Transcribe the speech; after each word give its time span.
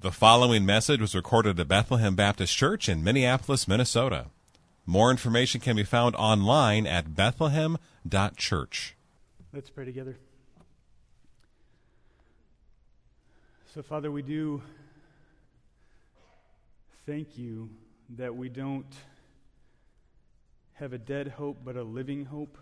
The 0.00 0.12
following 0.12 0.64
message 0.64 1.00
was 1.00 1.16
recorded 1.16 1.58
at 1.58 1.66
Bethlehem 1.66 2.14
Baptist 2.14 2.56
Church 2.56 2.88
in 2.88 3.02
Minneapolis, 3.02 3.66
Minnesota. 3.66 4.26
More 4.86 5.10
information 5.10 5.60
can 5.60 5.74
be 5.74 5.82
found 5.82 6.14
online 6.14 6.86
at 6.86 7.16
bethlehem.church. 7.16 8.96
Let's 9.52 9.70
pray 9.70 9.84
together. 9.84 10.16
So, 13.74 13.82
Father, 13.82 14.12
we 14.12 14.22
do 14.22 14.62
thank 17.04 17.36
you 17.36 17.68
that 18.10 18.36
we 18.36 18.48
don't 18.48 18.94
have 20.74 20.92
a 20.92 20.98
dead 20.98 21.26
hope, 21.26 21.58
but 21.64 21.74
a 21.74 21.82
living 21.82 22.24
hope. 22.24 22.56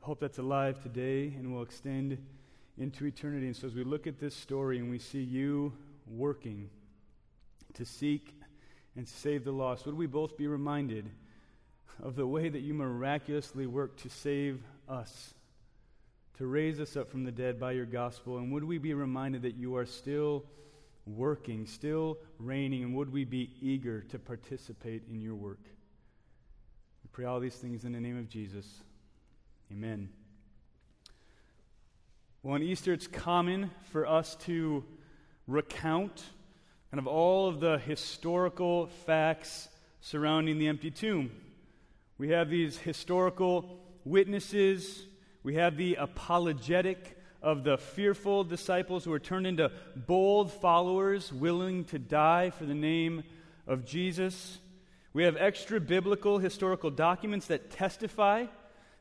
Hope 0.00 0.20
that's 0.20 0.38
alive 0.38 0.82
today 0.82 1.24
and 1.36 1.52
will 1.52 1.62
extend 1.62 2.16
into 2.78 3.04
eternity. 3.04 3.48
And 3.48 3.54
so, 3.54 3.66
as 3.66 3.74
we 3.74 3.84
look 3.84 4.06
at 4.06 4.18
this 4.18 4.34
story 4.34 4.78
and 4.78 4.90
we 4.90 4.98
see 4.98 5.22
you 5.22 5.74
working 6.06 6.70
to 7.74 7.84
seek 7.84 8.34
and 8.96 9.06
save 9.06 9.44
the 9.44 9.52
lost, 9.52 9.86
would 9.86 9.96
we 9.96 10.06
both 10.06 10.36
be 10.36 10.46
reminded 10.46 11.10
of 12.02 12.16
the 12.16 12.26
way 12.26 12.48
that 12.48 12.60
you 12.60 12.74
miraculously 12.74 13.66
work 13.66 13.96
to 13.98 14.08
save 14.08 14.62
us, 14.88 15.34
to 16.38 16.46
raise 16.46 16.80
us 16.80 16.96
up 16.96 17.10
from 17.10 17.24
the 17.24 17.32
dead 17.32 17.60
by 17.60 17.72
your 17.72 17.86
gospel? 17.86 18.38
And 18.38 18.52
would 18.52 18.64
we 18.64 18.78
be 18.78 18.94
reminded 18.94 19.42
that 19.42 19.56
you 19.56 19.76
are 19.76 19.86
still 19.86 20.44
working, 21.06 21.66
still 21.66 22.18
reigning, 22.38 22.82
and 22.82 22.94
would 22.94 23.12
we 23.12 23.24
be 23.24 23.50
eager 23.60 24.02
to 24.02 24.18
participate 24.18 25.02
in 25.10 25.20
your 25.20 25.34
work? 25.34 25.60
We 27.04 27.08
pray 27.12 27.24
all 27.26 27.40
these 27.40 27.54
things 27.54 27.84
in 27.84 27.92
the 27.92 28.00
name 28.00 28.18
of 28.18 28.28
Jesus. 28.28 28.66
Amen. 29.70 30.08
Well, 32.42 32.54
on 32.54 32.62
Easter, 32.62 32.92
it's 32.92 33.06
common 33.06 33.70
for 33.90 34.06
us 34.06 34.36
to 34.46 34.84
recount 35.46 36.24
kind 36.90 36.98
of 36.98 37.06
all 37.06 37.48
of 37.48 37.60
the 37.60 37.78
historical 37.78 38.86
facts 39.06 39.68
surrounding 40.00 40.58
the 40.58 40.68
empty 40.68 40.90
tomb. 40.90 41.30
We 42.18 42.30
have 42.30 42.48
these 42.48 42.78
historical 42.78 43.78
witnesses, 44.04 45.04
we 45.42 45.54
have 45.56 45.76
the 45.76 45.96
apologetic 45.96 47.18
of 47.42 47.64
the 47.64 47.76
fearful 47.76 48.44
disciples 48.44 49.04
who 49.04 49.12
are 49.12 49.18
turned 49.18 49.46
into 49.46 49.70
bold 49.94 50.52
followers 50.52 51.32
willing 51.32 51.84
to 51.84 51.98
die 51.98 52.50
for 52.50 52.64
the 52.64 52.74
name 52.74 53.22
of 53.66 53.84
Jesus. 53.84 54.58
We 55.12 55.24
have 55.24 55.36
extra 55.36 55.80
biblical 55.80 56.38
historical 56.38 56.90
documents 56.90 57.46
that 57.48 57.70
testify 57.70 58.46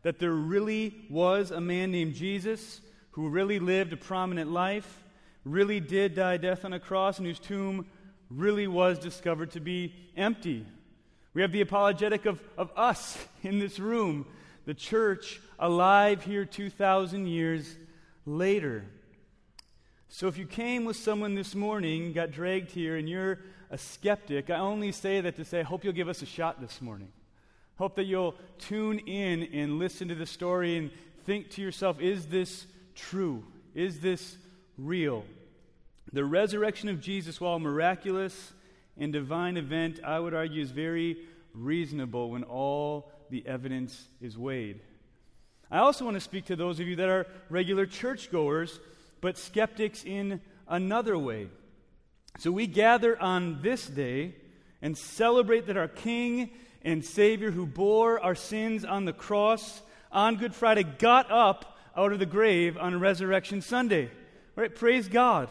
that 0.03 0.19
there 0.19 0.33
really 0.33 1.05
was 1.09 1.51
a 1.51 1.61
man 1.61 1.91
named 1.91 2.13
Jesus 2.13 2.81
who 3.11 3.29
really 3.29 3.59
lived 3.59 3.93
a 3.93 3.97
prominent 3.97 4.51
life 4.51 5.04
really 5.45 5.79
did 5.79 6.15
die 6.15 6.37
death 6.37 6.65
on 6.65 6.73
a 6.73 6.79
cross 6.79 7.19
and 7.19 7.27
whose 7.27 7.39
tomb 7.39 7.85
really 8.29 8.67
was 8.67 8.99
discovered 8.99 9.51
to 9.51 9.59
be 9.59 9.93
empty. 10.17 10.65
We 11.33 11.41
have 11.41 11.51
the 11.51 11.61
apologetic 11.61 12.25
of, 12.25 12.39
of 12.57 12.71
us 12.75 13.17
in 13.43 13.59
this 13.59 13.79
room, 13.79 14.25
the 14.65 14.73
church 14.73 15.39
alive 15.59 16.23
here 16.23 16.43
2,000 16.43 17.27
years 17.27 17.75
later. 18.25 18.85
So 20.09 20.27
if 20.27 20.37
you 20.37 20.45
came 20.45 20.85
with 20.85 20.95
someone 20.97 21.35
this 21.35 21.53
morning, 21.53 22.13
got 22.13 22.31
dragged 22.31 22.71
here, 22.71 22.95
and 22.95 23.07
you're 23.07 23.39
a 23.69 23.77
skeptic, 23.77 24.49
I 24.49 24.59
only 24.59 24.91
say 24.91 25.21
that 25.21 25.35
to 25.35 25.45
say, 25.45 25.59
I 25.59 25.63
hope 25.63 25.83
you'll 25.83 25.93
give 25.93 26.09
us 26.09 26.21
a 26.21 26.25
shot 26.25 26.61
this 26.61 26.81
morning. 26.81 27.09
Hope 27.77 27.95
that 27.95 28.05
you'll 28.05 28.35
tune 28.57 28.99
in 28.99 29.43
and 29.53 29.77
listen 29.77 30.07
to 30.07 30.15
the 30.15 30.25
story 30.25 30.77
and 30.77 30.89
think 31.25 31.49
to 31.51 31.61
yourself, 31.61 31.99
is 31.99 32.27
this 32.27 32.65
true? 32.95 33.43
Is 33.73 33.99
this 33.99 34.37
real? 34.77 35.25
The 36.13 36.25
resurrection 36.25 36.89
of 36.89 37.01
Jesus, 37.01 37.41
while 37.41 37.59
miraculous 37.59 38.53
and 38.97 39.11
divine 39.11 39.57
event, 39.57 39.99
I 40.03 40.19
would 40.19 40.33
argue 40.33 40.61
is 40.61 40.71
very 40.71 41.17
reasonable 41.53 42.31
when 42.31 42.43
all 42.43 43.11
the 43.29 43.45
evidence 43.47 44.07
is 44.21 44.37
weighed. 44.37 44.79
I 45.71 45.79
also 45.79 46.05
want 46.05 46.15
to 46.15 46.21
speak 46.21 46.45
to 46.45 46.55
those 46.55 46.79
of 46.79 46.87
you 46.87 46.95
that 46.97 47.09
are 47.09 47.27
regular 47.49 47.85
churchgoers, 47.85 48.79
but 49.19 49.37
skeptics 49.37 50.03
in 50.03 50.41
another 50.67 51.17
way. 51.17 51.49
So 52.37 52.51
we 52.51 52.67
gather 52.67 53.19
on 53.19 53.61
this 53.61 53.87
day 53.87 54.35
and 54.81 54.97
celebrate 54.97 55.67
that 55.67 55.77
our 55.77 55.87
King 55.87 56.51
and 56.83 57.03
Savior, 57.03 57.49
who 57.49 57.65
bore 57.65 58.19
our 58.19 58.35
sins 58.35 58.85
on 58.85 59.05
the 59.05 59.13
cross 59.13 59.81
on 60.11 60.35
Good 60.35 60.53
Friday, 60.53 60.83
got 60.83 61.31
up 61.31 61.77
out 61.97 62.13
of 62.13 62.19
the 62.19 62.25
grave 62.25 62.77
on 62.77 62.99
Resurrection 62.99 63.61
Sunday. 63.61 64.11
Right? 64.55 64.73
Praise 64.73 65.07
God. 65.07 65.49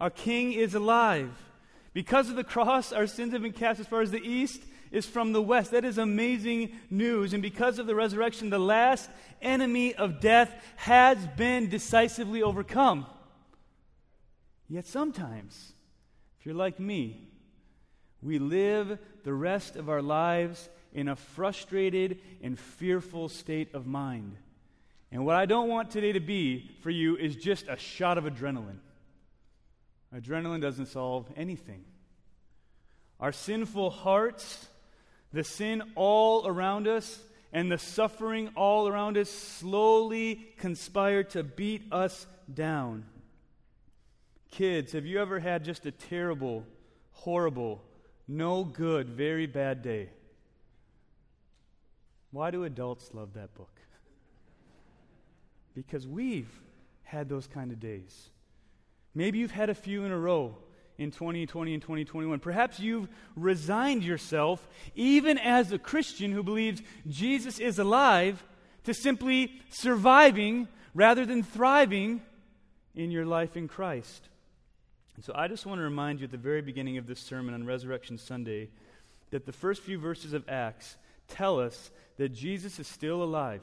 Our 0.00 0.10
King 0.10 0.52
is 0.52 0.74
alive. 0.74 1.30
Because 1.92 2.28
of 2.28 2.36
the 2.36 2.44
cross, 2.44 2.92
our 2.92 3.06
sins 3.06 3.32
have 3.32 3.42
been 3.42 3.52
cast 3.52 3.80
as 3.80 3.86
far 3.86 4.02
as 4.02 4.10
the 4.10 4.22
east 4.22 4.62
is 4.90 5.06
from 5.06 5.32
the 5.32 5.42
west. 5.42 5.72
That 5.72 5.84
is 5.84 5.98
amazing 5.98 6.72
news. 6.90 7.32
And 7.32 7.42
because 7.42 7.78
of 7.78 7.86
the 7.86 7.94
resurrection, 7.94 8.50
the 8.50 8.58
last 8.58 9.10
enemy 9.42 9.94
of 9.94 10.20
death 10.20 10.52
has 10.76 11.18
been 11.36 11.68
decisively 11.68 12.42
overcome. 12.42 13.06
Yet 14.68 14.86
sometimes, 14.86 15.72
if 16.38 16.46
you're 16.46 16.54
like 16.54 16.80
me, 16.80 17.28
we 18.22 18.38
live 18.38 18.98
the 19.24 19.34
rest 19.34 19.76
of 19.76 19.88
our 19.88 20.02
lives 20.02 20.68
in 20.92 21.08
a 21.08 21.16
frustrated 21.16 22.18
and 22.42 22.58
fearful 22.58 23.28
state 23.28 23.74
of 23.74 23.86
mind. 23.86 24.36
And 25.14 25.24
what 25.24 25.36
I 25.36 25.46
don't 25.46 25.68
want 25.68 25.92
today 25.92 26.10
to 26.10 26.20
be 26.20 26.72
for 26.82 26.90
you 26.90 27.16
is 27.16 27.36
just 27.36 27.68
a 27.68 27.76
shot 27.76 28.18
of 28.18 28.24
adrenaline. 28.24 28.80
Adrenaline 30.12 30.60
doesn't 30.60 30.86
solve 30.86 31.28
anything. 31.36 31.84
Our 33.20 33.30
sinful 33.30 33.90
hearts, 33.90 34.66
the 35.32 35.44
sin 35.44 35.84
all 35.94 36.48
around 36.48 36.88
us, 36.88 37.20
and 37.52 37.70
the 37.70 37.78
suffering 37.78 38.50
all 38.56 38.88
around 38.88 39.16
us 39.16 39.30
slowly 39.30 40.52
conspire 40.58 41.22
to 41.22 41.44
beat 41.44 41.84
us 41.92 42.26
down. 42.52 43.04
Kids, 44.50 44.94
have 44.94 45.06
you 45.06 45.20
ever 45.20 45.38
had 45.38 45.64
just 45.64 45.86
a 45.86 45.92
terrible, 45.92 46.66
horrible, 47.12 47.84
no 48.26 48.64
good, 48.64 49.10
very 49.10 49.46
bad 49.46 49.80
day? 49.80 50.08
Why 52.32 52.50
do 52.50 52.64
adults 52.64 53.10
love 53.14 53.34
that 53.34 53.54
book? 53.54 53.73
Because 55.74 56.06
we've 56.06 56.50
had 57.02 57.28
those 57.28 57.46
kind 57.46 57.72
of 57.72 57.80
days. 57.80 58.30
Maybe 59.14 59.38
you've 59.38 59.50
had 59.50 59.70
a 59.70 59.74
few 59.74 60.04
in 60.04 60.12
a 60.12 60.18
row 60.18 60.56
in 60.98 61.10
2020 61.10 61.74
and 61.74 61.82
2021. 61.82 62.38
Perhaps 62.40 62.80
you've 62.80 63.08
resigned 63.36 64.04
yourself, 64.04 64.66
even 64.94 65.38
as 65.38 65.72
a 65.72 65.78
Christian 65.78 66.32
who 66.32 66.42
believes 66.42 66.82
Jesus 67.08 67.58
is 67.58 67.78
alive, 67.78 68.44
to 68.84 68.94
simply 68.94 69.60
surviving 69.70 70.68
rather 70.94 71.24
than 71.26 71.42
thriving 71.42 72.22
in 72.94 73.10
your 73.10 73.26
life 73.26 73.56
in 73.56 73.66
Christ. 73.66 74.28
And 75.16 75.24
so 75.24 75.32
I 75.34 75.48
just 75.48 75.66
want 75.66 75.78
to 75.78 75.84
remind 75.84 76.20
you 76.20 76.24
at 76.24 76.30
the 76.30 76.36
very 76.36 76.60
beginning 76.60 76.98
of 76.98 77.06
this 77.06 77.20
sermon 77.20 77.54
on 77.54 77.64
Resurrection 77.64 78.18
Sunday 78.18 78.70
that 79.30 79.46
the 79.46 79.52
first 79.52 79.82
few 79.82 79.98
verses 79.98 80.32
of 80.32 80.48
Acts 80.48 80.96
tell 81.28 81.60
us 81.60 81.90
that 82.18 82.30
Jesus 82.30 82.78
is 82.78 82.86
still 82.86 83.22
alive, 83.22 83.62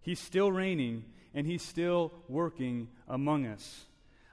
He's 0.00 0.20
still 0.20 0.50
reigning, 0.50 1.04
and 1.34 1.46
He's 1.46 1.62
still 1.62 2.12
working 2.28 2.88
among 3.08 3.46
us. 3.46 3.86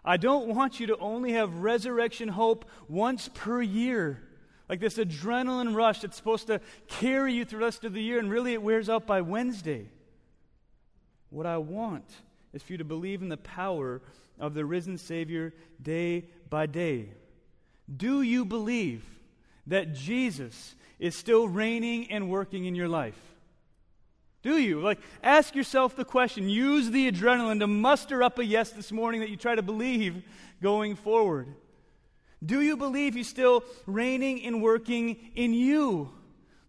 I 0.03 0.17
don't 0.17 0.47
want 0.47 0.79
you 0.79 0.87
to 0.87 0.97
only 0.97 1.33
have 1.33 1.53
resurrection 1.55 2.29
hope 2.29 2.65
once 2.87 3.29
per 3.33 3.61
year. 3.61 4.23
Like 4.67 4.79
this 4.79 4.97
adrenaline 4.97 5.75
rush 5.75 6.01
that's 6.01 6.15
supposed 6.15 6.47
to 6.47 6.61
carry 6.87 7.33
you 7.33 7.43
through 7.43 7.59
the 7.59 7.65
rest 7.65 7.83
of 7.83 7.93
the 7.93 8.01
year, 8.01 8.19
and 8.19 8.29
really 8.29 8.53
it 8.53 8.61
wears 8.61 8.89
out 8.89 9.07
by 9.07 9.21
Wednesday. 9.21 9.87
What 11.29 11.45
I 11.45 11.57
want 11.57 12.05
is 12.53 12.63
for 12.63 12.73
you 12.73 12.77
to 12.77 12.83
believe 12.83 13.21
in 13.21 13.29
the 13.29 13.37
power 13.37 14.01
of 14.39 14.53
the 14.53 14.65
risen 14.65 14.97
Savior 14.97 15.53
day 15.81 16.25
by 16.49 16.65
day. 16.65 17.09
Do 17.95 18.21
you 18.21 18.45
believe 18.45 19.03
that 19.67 19.93
Jesus 19.93 20.75
is 20.97 21.15
still 21.15 21.47
reigning 21.47 22.11
and 22.11 22.29
working 22.29 22.65
in 22.65 22.75
your 22.75 22.87
life? 22.87 23.19
Do 24.41 24.57
you? 24.57 24.79
Like, 24.79 24.99
ask 25.21 25.53
yourself 25.53 25.95
the 25.95 26.05
question. 26.05 26.47
Use 26.47 26.89
the 26.89 27.11
adrenaline 27.11 27.59
to 27.59 27.67
muster 27.67 28.23
up 28.23 28.39
a 28.39 28.45
yes 28.45 28.71
this 28.71 28.91
morning 28.91 29.19
that 29.21 29.29
you 29.29 29.35
try 29.35 29.55
to 29.55 29.61
believe 29.61 30.23
going 30.61 30.95
forward. 30.95 31.47
Do 32.45 32.61
you 32.61 32.77
believe 32.77 33.15
He's 33.15 33.27
still 33.27 33.63
reigning 33.85 34.45
and 34.45 34.61
working 34.61 35.31
in 35.35 35.53
you? 35.53 36.11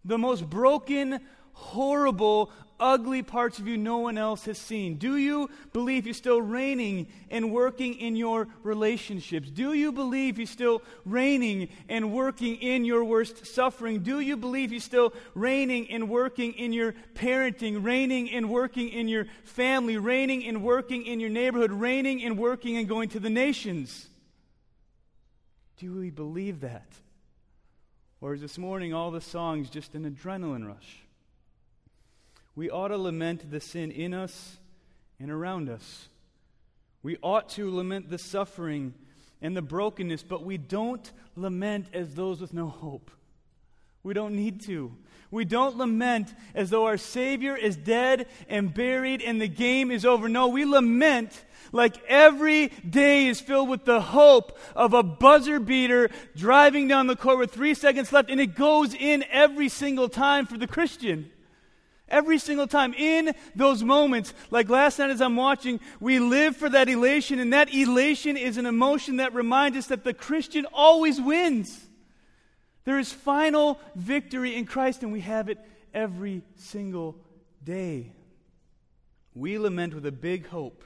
The 0.03 0.17
most 0.17 0.49
broken, 0.49 1.21
horrible, 1.53 2.51
ugly 2.81 3.23
parts 3.23 3.59
of 3.59 3.67
you 3.67 3.77
no 3.77 3.99
one 3.99 4.17
else 4.17 4.43
has 4.45 4.57
seen? 4.57 4.95
Do 4.95 5.15
you 5.15 5.49
believe 5.71 6.05
you're 6.05 6.13
still 6.13 6.41
reigning 6.41 7.07
and 7.29 7.51
working 7.51 7.93
in 7.93 8.17
your 8.17 8.49
relationships? 8.63 9.49
Do 9.49 9.71
you 9.71 9.93
believe 9.93 10.37
you're 10.37 10.47
still 10.47 10.81
reigning 11.05 11.69
and 11.87 12.11
working 12.11 12.55
in 12.57 12.83
your 12.83 13.05
worst 13.05 13.45
suffering? 13.45 13.99
Do 13.99 14.19
you 14.19 14.35
believe 14.35 14.71
you're 14.71 14.81
still 14.81 15.13
reigning 15.35 15.89
and 15.91 16.09
working 16.09 16.53
in 16.53 16.73
your 16.73 16.93
parenting, 17.13 17.83
reigning 17.85 18.29
and 18.31 18.49
working 18.49 18.89
in 18.89 19.07
your 19.07 19.27
family, 19.45 19.97
reigning 19.97 20.45
and 20.45 20.63
working 20.63 21.05
in 21.05 21.21
your 21.21 21.29
neighborhood, 21.29 21.71
reigning 21.71 22.23
and 22.23 22.37
working 22.37 22.75
and 22.75 22.89
going 22.89 23.07
to 23.09 23.19
the 23.19 23.29
nations? 23.29 24.07
do 25.81 25.95
we 25.95 26.11
believe 26.11 26.61
that? 26.61 26.85
Or 28.21 28.35
is 28.35 28.41
this 28.41 28.59
morning 28.59 28.93
all 28.93 29.09
the 29.09 29.19
songs 29.19 29.67
just 29.67 29.95
an 29.95 30.09
adrenaline 30.09 30.67
rush? 30.67 30.99
We 32.55 32.69
ought 32.69 32.89
to 32.89 32.97
lament 32.97 33.49
the 33.49 33.59
sin 33.59 33.91
in 33.91 34.13
us 34.13 34.57
and 35.19 35.31
around 35.31 35.69
us. 35.69 36.09
We 37.03 37.17
ought 37.21 37.49
to 37.49 37.73
lament 37.73 38.09
the 38.09 38.17
suffering 38.17 38.93
and 39.41 39.55
the 39.55 39.61
brokenness, 39.61 40.23
but 40.23 40.43
we 40.43 40.57
don't 40.57 41.11
lament 41.35 41.87
as 41.93 42.13
those 42.13 42.41
with 42.41 42.53
no 42.53 42.67
hope. 42.67 43.09
We 44.03 44.13
don't 44.13 44.35
need 44.35 44.61
to. 44.61 44.91
We 45.29 45.45
don't 45.45 45.77
lament 45.77 46.33
as 46.53 46.69
though 46.69 46.85
our 46.85 46.97
Savior 46.97 47.55
is 47.55 47.77
dead 47.77 48.27
and 48.49 48.73
buried 48.73 49.21
and 49.21 49.41
the 49.41 49.47
game 49.47 49.89
is 49.89 50.05
over. 50.05 50.27
No, 50.27 50.49
we 50.49 50.65
lament 50.65 51.45
like 51.71 52.03
every 52.05 52.67
day 52.67 53.27
is 53.27 53.39
filled 53.39 53.69
with 53.69 53.85
the 53.85 54.01
hope 54.01 54.57
of 54.75 54.93
a 54.93 55.03
buzzer 55.03 55.59
beater 55.59 56.09
driving 56.35 56.87
down 56.87 57.07
the 57.07 57.15
court 57.15 57.39
with 57.39 57.53
three 57.53 57.73
seconds 57.73 58.11
left, 58.11 58.29
and 58.29 58.41
it 58.41 58.55
goes 58.55 58.93
in 58.93 59.23
every 59.31 59.69
single 59.69 60.09
time 60.09 60.45
for 60.45 60.57
the 60.57 60.67
Christian. 60.67 61.31
Every 62.11 62.37
single 62.37 62.67
time 62.67 62.93
in 62.93 63.33
those 63.55 63.83
moments, 63.83 64.33
like 64.51 64.69
last 64.69 64.99
night 64.99 65.09
as 65.09 65.21
I'm 65.21 65.37
watching, 65.37 65.79
we 66.01 66.19
live 66.19 66.57
for 66.57 66.69
that 66.69 66.89
elation, 66.89 67.39
and 67.39 67.53
that 67.53 67.73
elation 67.73 68.35
is 68.35 68.57
an 68.57 68.65
emotion 68.65 69.17
that 69.17 69.33
reminds 69.33 69.77
us 69.77 69.87
that 69.87 70.03
the 70.03 70.13
Christian 70.13 70.67
always 70.73 71.19
wins. 71.19 71.87
There 72.83 72.99
is 72.99 73.11
final 73.11 73.79
victory 73.95 74.55
in 74.55 74.65
Christ, 74.65 75.03
and 75.03 75.11
we 75.13 75.21
have 75.21 75.47
it 75.47 75.57
every 75.93 76.43
single 76.57 77.15
day. 77.63 78.11
We 79.33 79.57
lament 79.57 79.93
with 79.93 80.05
a 80.05 80.11
big 80.11 80.47
hope 80.47 80.83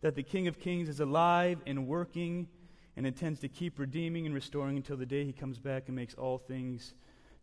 that 0.00 0.16
the 0.16 0.22
King 0.22 0.48
of 0.48 0.58
Kings 0.58 0.88
is 0.88 0.98
alive 0.98 1.60
and 1.66 1.86
working 1.86 2.48
and 2.96 3.06
intends 3.06 3.38
to 3.40 3.48
keep 3.48 3.78
redeeming 3.78 4.26
and 4.26 4.34
restoring 4.34 4.76
until 4.76 4.96
the 4.96 5.06
day 5.06 5.24
he 5.24 5.32
comes 5.32 5.60
back 5.60 5.84
and 5.86 5.94
makes 5.94 6.14
all 6.14 6.38
things 6.38 6.94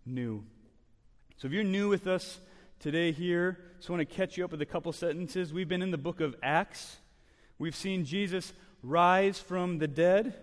new. 0.06 0.44
So 1.38 1.48
if 1.48 1.54
you're 1.54 1.64
new 1.64 1.88
with 1.88 2.08
us 2.08 2.40
today 2.80 3.12
here, 3.12 3.58
just 3.78 3.90
want 3.90 4.00
to 4.00 4.06
catch 4.06 4.38
you 4.38 4.46
up 4.46 4.52
with 4.52 4.62
a 4.62 4.66
couple 4.66 4.92
sentences. 4.92 5.54
We've 5.54 5.68
been 5.68 5.82
in 5.82 5.92
the 5.92 5.98
book 5.98 6.22
of 6.22 6.36
Acts. 6.44 6.98
We've 7.58 7.76
seen 7.76 8.06
Jesus 8.06 8.54
rise 8.84 9.40
from 9.40 9.80
the 9.80 9.88
dead, 9.88 10.36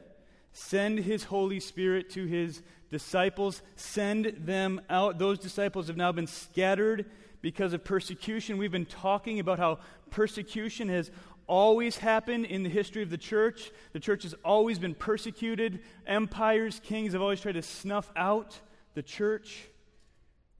send 0.53 0.99
his 1.01 1.25
Holy 1.25 1.61
Spirit 1.61 2.11
to 2.11 2.27
his 2.27 2.63
disciples, 2.91 3.63
send 3.77 4.27
them 4.39 4.81
out. 4.91 5.19
Those 5.19 5.39
disciples 5.39 5.89
have 5.89 5.97
now 5.97 6.13
been 6.13 6.27
scattered 6.27 7.07
because 7.41 7.73
of 7.73 7.85
persecution. 7.85 8.59
We've 8.59 8.73
been 8.73 8.87
talking 8.87 9.39
about 9.41 9.59
how 9.59 9.79
persecution 10.11 10.89
has 10.89 11.11
always 11.47 11.99
happened 11.99 12.47
in 12.47 12.63
the 12.63 12.71
history 12.71 13.03
of 13.03 13.11
the 13.11 13.19
church. 13.19 13.71
The 13.93 14.01
church 14.01 14.23
has 14.23 14.35
always 14.45 14.79
been 14.79 14.95
persecuted. 14.95 15.81
Empires, 16.07 16.81
kings 16.83 17.13
have 17.13 17.23
always 17.23 17.41
tried 17.41 17.53
to 17.53 17.63
snuff 17.63 18.11
out 18.17 18.59
the 18.95 19.03
church. 19.03 19.69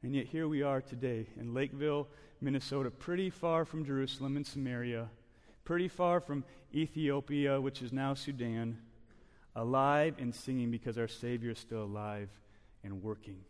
And 0.03 0.17
yet 0.17 0.27
here 0.27 0.49
we 0.49 0.63
are 0.63 0.81
today 0.81 1.27
in 1.39 1.55
Lakeville, 1.55 2.09
Minnesota, 2.41 2.91
pretty 2.91 3.31
far 3.31 3.65
from 3.65 3.85
Jerusalem 3.85 4.37
and 4.37 4.45
Samaria, 4.45 5.09
pretty 5.65 5.87
far 5.87 6.19
from 6.19 6.45
Ethiopia, 6.75 7.61
which 7.61 7.83
is 7.83 7.93
now 7.93 8.15
Sudan 8.15 8.79
alive 9.55 10.17
and 10.19 10.35
singing 10.35 10.73
because 10.73 10.99
our 10.99 11.07
Savior 11.07 11.53
is 11.53 11.59
still 11.61 11.85
alive 11.85 12.31
and 12.83 13.01
working. 13.01 13.45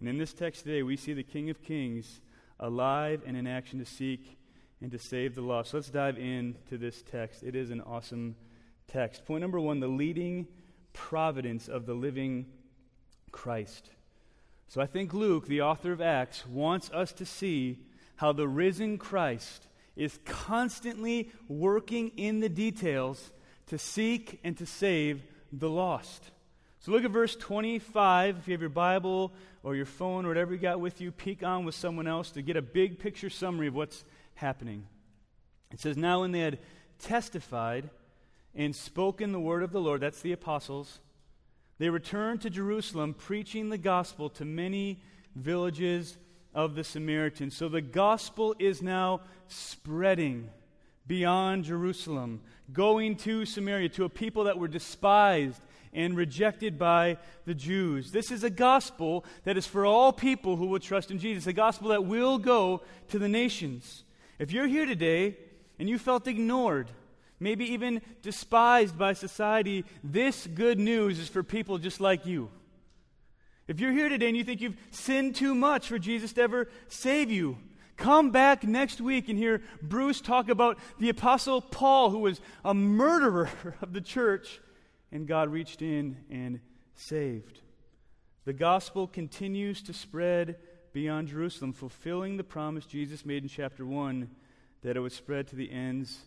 And 0.00 0.08
in 0.08 0.16
this 0.16 0.32
text 0.32 0.64
today, 0.64 0.82
we 0.82 0.96
see 0.96 1.12
the 1.12 1.22
King 1.22 1.50
of 1.50 1.62
Kings 1.62 2.22
alive 2.58 3.20
and 3.26 3.36
in 3.36 3.46
action 3.46 3.78
to 3.78 3.84
seek 3.84 4.38
and 4.80 4.90
to 4.92 4.98
save 4.98 5.34
the 5.34 5.42
lost. 5.42 5.72
So 5.72 5.76
let's 5.76 5.90
dive 5.90 6.16
into 6.16 6.78
this 6.78 7.02
text. 7.02 7.42
It 7.42 7.54
is 7.54 7.70
an 7.70 7.82
awesome 7.82 8.34
text. 8.88 9.26
Point 9.26 9.42
number 9.42 9.60
one 9.60 9.78
the 9.78 9.88
leading 9.88 10.46
providence 10.94 11.68
of 11.68 11.84
the 11.84 11.94
living 11.94 12.46
Christ. 13.30 13.90
So 14.72 14.80
I 14.80 14.86
think 14.86 15.12
Luke, 15.12 15.48
the 15.48 15.60
author 15.60 15.92
of 15.92 16.00
Acts, 16.00 16.46
wants 16.46 16.90
us 16.92 17.12
to 17.12 17.26
see 17.26 17.80
how 18.16 18.32
the 18.32 18.48
risen 18.48 18.96
Christ 18.96 19.66
is 19.96 20.18
constantly 20.24 21.30
working 21.46 22.10
in 22.16 22.40
the 22.40 22.48
details 22.48 23.32
to 23.66 23.76
seek 23.76 24.40
and 24.42 24.56
to 24.56 24.64
save 24.64 25.24
the 25.52 25.68
lost. 25.68 26.30
So 26.80 26.90
look 26.90 27.04
at 27.04 27.10
verse 27.10 27.36
25. 27.36 28.38
If 28.38 28.48
you 28.48 28.52
have 28.52 28.62
your 28.62 28.70
Bible 28.70 29.34
or 29.62 29.76
your 29.76 29.84
phone 29.84 30.24
or 30.24 30.28
whatever 30.28 30.54
you 30.54 30.58
got 30.58 30.80
with 30.80 31.02
you, 31.02 31.12
peek 31.12 31.42
on 31.42 31.66
with 31.66 31.74
someone 31.74 32.06
else 32.06 32.30
to 32.30 32.40
get 32.40 32.56
a 32.56 32.62
big 32.62 32.98
picture 32.98 33.28
summary 33.28 33.66
of 33.66 33.74
what's 33.74 34.04
happening. 34.36 34.86
It 35.70 35.80
says, 35.80 35.98
Now 35.98 36.22
when 36.22 36.32
they 36.32 36.40
had 36.40 36.60
testified 36.98 37.90
and 38.54 38.74
spoken 38.74 39.32
the 39.32 39.38
word 39.38 39.64
of 39.64 39.70
the 39.70 39.82
Lord, 39.82 40.00
that's 40.00 40.22
the 40.22 40.32
apostles, 40.32 41.00
they 41.82 41.90
returned 41.90 42.40
to 42.40 42.48
Jerusalem 42.48 43.12
preaching 43.12 43.68
the 43.68 43.76
gospel 43.76 44.30
to 44.30 44.44
many 44.44 45.00
villages 45.34 46.16
of 46.54 46.76
the 46.76 46.84
Samaritans. 46.84 47.56
So 47.56 47.68
the 47.68 47.80
gospel 47.80 48.54
is 48.60 48.82
now 48.82 49.22
spreading 49.48 50.48
beyond 51.08 51.64
Jerusalem, 51.64 52.40
going 52.72 53.16
to 53.16 53.44
Samaria, 53.44 53.88
to 53.88 54.04
a 54.04 54.08
people 54.08 54.44
that 54.44 54.60
were 54.60 54.68
despised 54.68 55.60
and 55.92 56.16
rejected 56.16 56.78
by 56.78 57.16
the 57.46 57.54
Jews. 57.54 58.12
This 58.12 58.30
is 58.30 58.44
a 58.44 58.50
gospel 58.50 59.24
that 59.42 59.56
is 59.56 59.66
for 59.66 59.84
all 59.84 60.12
people 60.12 60.54
who 60.54 60.66
will 60.66 60.78
trust 60.78 61.10
in 61.10 61.18
Jesus, 61.18 61.48
a 61.48 61.52
gospel 61.52 61.88
that 61.88 62.04
will 62.04 62.38
go 62.38 62.82
to 63.08 63.18
the 63.18 63.28
nations. 63.28 64.04
If 64.38 64.52
you're 64.52 64.68
here 64.68 64.86
today 64.86 65.36
and 65.80 65.88
you 65.88 65.98
felt 65.98 66.28
ignored, 66.28 66.92
maybe 67.42 67.72
even 67.72 68.00
despised 68.22 68.96
by 68.96 69.12
society, 69.12 69.84
this 70.02 70.46
good 70.46 70.78
news 70.78 71.18
is 71.18 71.28
for 71.28 71.42
people 71.42 71.78
just 71.78 72.00
like 72.00 72.24
you. 72.26 72.50
If 73.68 73.80
you're 73.80 73.92
here 73.92 74.08
today 74.08 74.28
and 74.28 74.36
you 74.36 74.44
think 74.44 74.60
you've 74.60 74.76
sinned 74.90 75.36
too 75.36 75.54
much 75.54 75.88
for 75.88 75.98
Jesus 75.98 76.32
to 76.34 76.42
ever 76.42 76.68
save 76.88 77.30
you, 77.30 77.58
Come 77.96 78.30
back 78.30 78.64
next 78.64 79.00
week 79.00 79.28
and 79.28 79.38
hear 79.38 79.62
Bruce 79.80 80.20
talk 80.20 80.48
about 80.48 80.78
the 80.98 81.08
Apostle 81.08 81.60
Paul, 81.60 82.10
who 82.10 82.18
was 82.18 82.40
a 82.64 82.74
murderer 82.74 83.48
of 83.80 83.92
the 83.92 84.00
church, 84.00 84.60
and 85.12 85.28
God 85.28 85.48
reached 85.50 85.82
in 85.82 86.16
and 86.30 86.58
saved. 86.96 87.60
The 88.44 88.52
gospel 88.52 89.06
continues 89.06 89.82
to 89.82 89.92
spread 89.92 90.56
beyond 90.92 91.28
Jerusalem, 91.28 91.72
fulfilling 91.72 92.36
the 92.36 92.44
promise 92.44 92.86
Jesus 92.86 93.24
made 93.24 93.44
in 93.44 93.48
chapter 93.48 93.86
1 93.86 94.28
that 94.82 94.96
it 94.96 95.00
would 95.00 95.12
spread 95.12 95.46
to 95.48 95.56
the 95.56 95.70
ends 95.70 96.18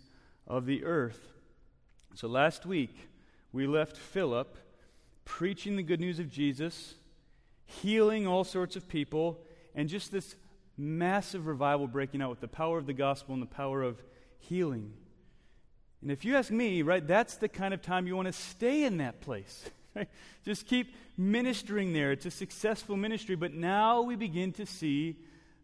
of 0.47 0.65
the 0.65 0.83
earth. 0.83 1.33
So 2.15 2.27
last 2.27 2.65
week, 2.65 3.09
we 3.51 3.67
left 3.67 3.97
Philip 3.97 4.57
preaching 5.25 5.75
the 5.75 5.83
good 5.83 5.99
news 5.99 6.19
of 6.19 6.29
Jesus, 6.29 6.95
healing 7.65 8.27
all 8.27 8.43
sorts 8.43 8.75
of 8.75 8.87
people, 8.87 9.41
and 9.73 9.89
just 9.89 10.11
this 10.11 10.35
massive 10.77 11.47
revival 11.47 11.87
breaking 11.87 12.21
out 12.21 12.29
with 12.29 12.41
the 12.41 12.47
power 12.47 12.77
of 12.77 12.85
the 12.85 12.93
gospel 12.93 13.33
and 13.33 13.41
the 13.41 13.47
power 13.47 13.81
of 13.81 14.01
healing. 14.37 14.93
And 16.01 16.11
if 16.11 16.23
you 16.23 16.35
ask 16.35 16.51
me, 16.51 16.81
right, 16.83 17.05
that's 17.05 17.35
the 17.35 17.49
kind 17.49 17.73
of 17.73 17.81
time 17.81 18.05
you 18.05 18.15
want 18.15 18.27
to 18.27 18.33
stay 18.33 18.83
in 18.83 18.97
that 18.97 19.21
place. 19.21 19.69
Right? 19.95 20.09
Just 20.43 20.67
keep 20.67 20.93
ministering 21.17 21.93
there. 21.93 22.11
It's 22.11 22.25
a 22.25 22.31
successful 22.31 22.97
ministry, 22.97 23.37
but 23.37 23.53
now 23.53 24.01
we 24.01 24.17
begin 24.17 24.51
to 24.51 24.65
see 24.65 25.15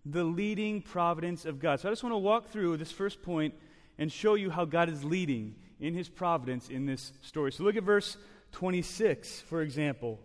the 0.06 0.24
leading 0.24 0.82
providence 0.82 1.44
of 1.44 1.60
God. 1.60 1.82
So 1.82 1.90
I 1.90 1.92
just 1.92 2.02
want 2.02 2.14
to 2.14 2.18
walk 2.18 2.48
through 2.48 2.78
this 2.78 2.94
first 2.94 3.22
point 3.22 3.54
and 4.02 4.12
show 4.12 4.34
you 4.34 4.50
how 4.50 4.66
God 4.66 4.90
is 4.90 5.04
leading 5.04 5.54
in 5.80 5.94
his 5.94 6.10
providence 6.10 6.70
in 6.70 6.88
this 6.88 7.14
story. 7.22 7.52
So 7.52 7.64
look 7.64 7.76
at 7.76 7.84
verse 7.84 8.18
26, 8.54 9.42
for 9.42 9.62
example. 9.62 10.20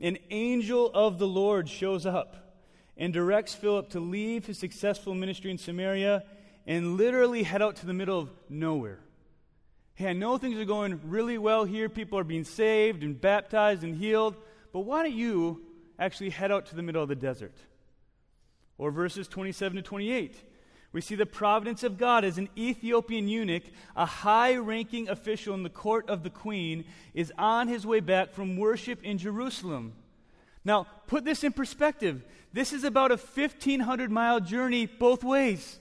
An 0.00 0.18
angel 0.30 0.90
of 0.92 1.20
the 1.20 1.28
Lord 1.28 1.68
shows 1.68 2.04
up 2.04 2.58
and 2.96 3.12
directs 3.12 3.54
Philip 3.54 3.90
to 3.90 4.00
leave 4.00 4.46
his 4.46 4.58
successful 4.58 5.14
ministry 5.14 5.52
in 5.52 5.56
Samaria 5.56 6.24
and 6.66 6.96
literally 6.96 7.44
head 7.44 7.62
out 7.62 7.76
to 7.76 7.86
the 7.86 7.94
middle 7.94 8.18
of 8.18 8.30
nowhere. 8.48 8.98
Hey, 9.94 10.08
I 10.08 10.12
know 10.12 10.36
things 10.36 10.58
are 10.58 10.64
going 10.64 11.00
really 11.04 11.38
well 11.38 11.64
here. 11.64 11.88
People 11.88 12.18
are 12.18 12.24
being 12.24 12.42
saved 12.42 13.04
and 13.04 13.20
baptized 13.20 13.84
and 13.84 13.94
healed, 13.94 14.34
but 14.72 14.80
why 14.80 15.04
don't 15.04 15.14
you 15.14 15.62
actually 15.96 16.30
head 16.30 16.50
out 16.50 16.66
to 16.66 16.74
the 16.74 16.82
middle 16.82 17.04
of 17.04 17.08
the 17.08 17.14
desert? 17.14 17.54
Or 18.78 18.90
verses 18.90 19.28
27 19.28 19.76
to 19.76 19.82
28. 19.82 20.42
We 20.96 21.02
see 21.02 21.14
the 21.14 21.26
providence 21.26 21.82
of 21.82 21.98
God 21.98 22.24
as 22.24 22.38
an 22.38 22.48
Ethiopian 22.56 23.28
eunuch, 23.28 23.64
a 23.94 24.06
high 24.06 24.56
ranking 24.56 25.10
official 25.10 25.52
in 25.52 25.62
the 25.62 25.68
court 25.68 26.08
of 26.08 26.22
the 26.22 26.30
queen, 26.30 26.86
is 27.12 27.30
on 27.36 27.68
his 27.68 27.86
way 27.86 28.00
back 28.00 28.32
from 28.32 28.56
worship 28.56 29.04
in 29.04 29.18
Jerusalem. 29.18 29.92
Now, 30.64 30.86
put 31.06 31.26
this 31.26 31.44
in 31.44 31.52
perspective. 31.52 32.24
This 32.54 32.72
is 32.72 32.82
about 32.82 33.10
a 33.12 33.18
1,500 33.18 34.10
mile 34.10 34.40
journey 34.40 34.86
both 34.86 35.22
ways. 35.22 35.78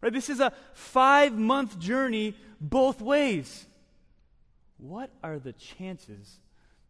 Right? 0.00 0.12
This 0.12 0.30
is 0.30 0.38
a 0.38 0.52
five 0.74 1.36
month 1.36 1.80
journey 1.80 2.36
both 2.60 3.00
ways. 3.02 3.66
What 4.76 5.10
are 5.24 5.40
the 5.40 5.54
chances 5.54 6.38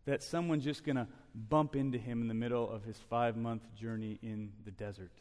that 0.05 0.23
someone's 0.23 0.65
just 0.65 0.85
going 0.85 0.97
to 0.97 1.07
bump 1.35 1.75
into 1.75 1.97
him 1.97 2.21
in 2.21 2.29
the 2.29 2.35
middle 2.35 2.71
of 2.71 2.85
his 2.85 2.99
five 3.09 3.39
month 3.39 3.63
journey 3.75 4.19
in 4.23 4.53
the 4.67 4.71
desert? 4.71 5.13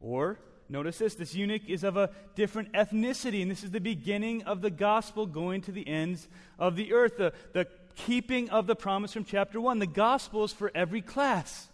Or, 0.00 0.38
notice 0.68 0.98
this 0.98 1.14
this 1.14 1.34
eunuch 1.34 1.68
is 1.68 1.84
of 1.84 1.96
a 1.96 2.10
different 2.34 2.72
ethnicity, 2.72 3.42
and 3.42 3.50
this 3.50 3.64
is 3.64 3.70
the 3.70 3.80
beginning 3.80 4.42
of 4.44 4.60
the 4.60 4.70
gospel 4.70 5.26
going 5.26 5.60
to 5.62 5.72
the 5.72 5.86
ends 5.88 6.28
of 6.58 6.76
the 6.76 6.92
earth. 6.92 7.16
The, 7.18 7.32
the 7.52 7.66
keeping 7.98 8.48
of 8.50 8.66
the 8.66 8.76
promise 8.76 9.12
from 9.12 9.24
chapter 9.24 9.60
1. 9.60 9.78
The 9.78 9.86
gospel 9.86 10.44
is 10.44 10.52
for 10.52 10.70
every 10.74 11.02
class, 11.02 11.68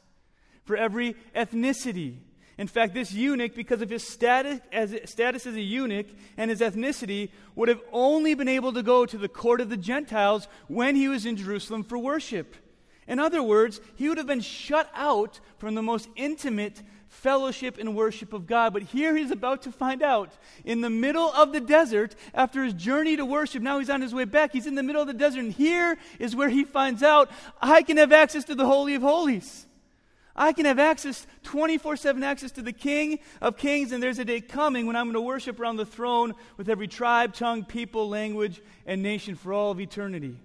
for 0.64 0.76
every 0.76 1.16
ethnicity. 1.34 2.16
In 2.56 2.68
fact, 2.68 2.94
this 2.94 3.12
eunuch, 3.12 3.54
because 3.54 3.82
of 3.82 3.90
his 3.90 4.06
status 4.06 4.60
as, 4.72 4.94
status 5.06 5.46
as 5.46 5.54
a 5.54 5.60
eunuch 5.60 6.06
and 6.36 6.50
his 6.50 6.60
ethnicity, 6.60 7.30
would 7.56 7.68
have 7.68 7.80
only 7.92 8.34
been 8.34 8.48
able 8.48 8.72
to 8.72 8.82
go 8.82 9.04
to 9.06 9.18
the 9.18 9.28
court 9.28 9.60
of 9.60 9.70
the 9.70 9.76
Gentiles 9.76 10.46
when 10.68 10.94
he 10.94 11.08
was 11.08 11.26
in 11.26 11.36
Jerusalem 11.36 11.82
for 11.82 11.98
worship. 11.98 12.54
In 13.06 13.18
other 13.18 13.42
words, 13.42 13.80
he 13.96 14.08
would 14.08 14.18
have 14.18 14.26
been 14.26 14.40
shut 14.40 14.88
out 14.94 15.40
from 15.58 15.74
the 15.74 15.82
most 15.82 16.08
intimate 16.16 16.80
fellowship 17.14 17.78
and 17.78 17.94
worship 17.94 18.32
of 18.32 18.46
God. 18.46 18.72
But 18.72 18.82
here 18.82 19.16
he's 19.16 19.30
about 19.30 19.62
to 19.62 19.72
find 19.72 20.02
out 20.02 20.32
in 20.64 20.80
the 20.80 20.90
middle 20.90 21.32
of 21.32 21.52
the 21.52 21.60
desert, 21.60 22.14
after 22.34 22.64
his 22.64 22.74
journey 22.74 23.16
to 23.16 23.24
worship, 23.24 23.62
now 23.62 23.78
he's 23.78 23.90
on 23.90 24.02
his 24.02 24.14
way 24.14 24.24
back. 24.24 24.52
He's 24.52 24.66
in 24.66 24.74
the 24.74 24.82
middle 24.82 25.00
of 25.00 25.08
the 25.08 25.14
desert, 25.14 25.40
and 25.40 25.52
here 25.52 25.96
is 26.18 26.36
where 26.36 26.48
he 26.48 26.64
finds 26.64 27.02
out 27.02 27.30
I 27.60 27.82
can 27.82 27.96
have 27.96 28.12
access 28.12 28.44
to 28.44 28.54
the 28.54 28.66
Holy 28.66 28.94
of 28.94 29.02
Holies. 29.02 29.66
I 30.36 30.52
can 30.52 30.66
have 30.66 30.80
access, 30.80 31.26
24 31.44 31.96
7 31.96 32.22
access 32.24 32.50
to 32.52 32.62
the 32.62 32.72
King 32.72 33.20
of 33.40 33.56
Kings, 33.56 33.92
and 33.92 34.02
there's 34.02 34.18
a 34.18 34.24
day 34.24 34.40
coming 34.40 34.86
when 34.86 34.96
I'm 34.96 35.06
going 35.06 35.14
to 35.14 35.20
worship 35.20 35.60
around 35.60 35.76
the 35.76 35.86
throne 35.86 36.34
with 36.56 36.68
every 36.68 36.88
tribe, 36.88 37.34
tongue, 37.34 37.64
people, 37.64 38.08
language, 38.08 38.60
and 38.84 39.02
nation 39.02 39.36
for 39.36 39.52
all 39.52 39.70
of 39.70 39.80
eternity. 39.80 40.40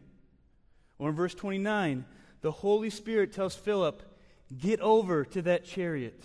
Or 0.99 1.09
in 1.09 1.15
verse 1.15 1.33
29, 1.33 2.05
the 2.41 2.51
Holy 2.51 2.91
Spirit 2.91 3.33
tells 3.33 3.55
Philip, 3.55 4.03
Get 4.57 4.79
over 4.79 5.25
to 5.25 5.41
that 5.43 5.65
chariot. 5.65 6.23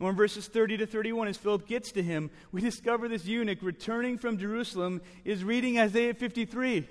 Or 0.00 0.10
in 0.10 0.16
verses 0.16 0.48
30 0.48 0.78
to 0.78 0.86
31, 0.86 1.28
as 1.28 1.36
Philip 1.36 1.68
gets 1.68 1.92
to 1.92 2.02
him, 2.02 2.30
we 2.50 2.60
discover 2.60 3.08
this 3.08 3.26
eunuch 3.26 3.58
returning 3.62 4.18
from 4.18 4.38
Jerusalem 4.38 5.00
is 5.24 5.44
reading 5.44 5.78
Isaiah 5.78 6.14
53. 6.14 6.88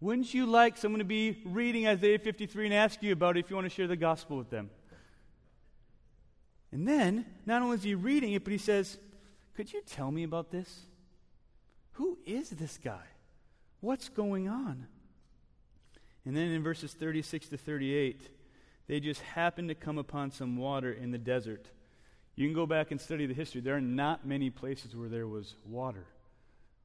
Wouldn't 0.00 0.32
you 0.32 0.46
like 0.46 0.76
someone 0.76 1.00
to 1.00 1.04
be 1.04 1.42
reading 1.44 1.86
Isaiah 1.86 2.18
53 2.18 2.66
and 2.66 2.74
ask 2.74 3.02
you 3.02 3.12
about 3.12 3.36
it 3.36 3.40
if 3.40 3.50
you 3.50 3.56
want 3.56 3.66
to 3.66 3.74
share 3.74 3.88
the 3.88 3.96
gospel 3.96 4.36
with 4.36 4.50
them? 4.50 4.70
And 6.70 6.86
then, 6.86 7.26
not 7.44 7.62
only 7.62 7.76
is 7.76 7.82
he 7.82 7.94
reading 7.94 8.34
it, 8.34 8.44
but 8.44 8.52
he 8.52 8.58
says, 8.58 8.98
Could 9.54 9.72
you 9.72 9.80
tell 9.86 10.10
me 10.10 10.22
about 10.22 10.50
this? 10.50 10.82
Who 11.92 12.18
is 12.26 12.50
this 12.50 12.78
guy? 12.82 13.04
What's 13.80 14.08
going 14.08 14.48
on? 14.48 14.86
And 16.24 16.36
then 16.36 16.48
in 16.50 16.62
verses 16.62 16.92
36 16.92 17.48
to 17.48 17.56
38, 17.56 18.20
they 18.86 19.00
just 19.00 19.22
happen 19.22 19.68
to 19.68 19.74
come 19.74 19.96
upon 19.96 20.30
some 20.30 20.56
water 20.56 20.92
in 20.92 21.10
the 21.10 21.18
desert. 21.18 21.70
You 22.36 22.46
can 22.46 22.54
go 22.54 22.66
back 22.66 22.90
and 22.90 23.00
study 23.00 23.26
the 23.26 23.34
history. 23.34 23.62
There 23.62 23.76
are 23.76 23.80
not 23.80 24.26
many 24.26 24.50
places 24.50 24.94
where 24.94 25.08
there 25.08 25.26
was 25.26 25.54
water. 25.66 26.04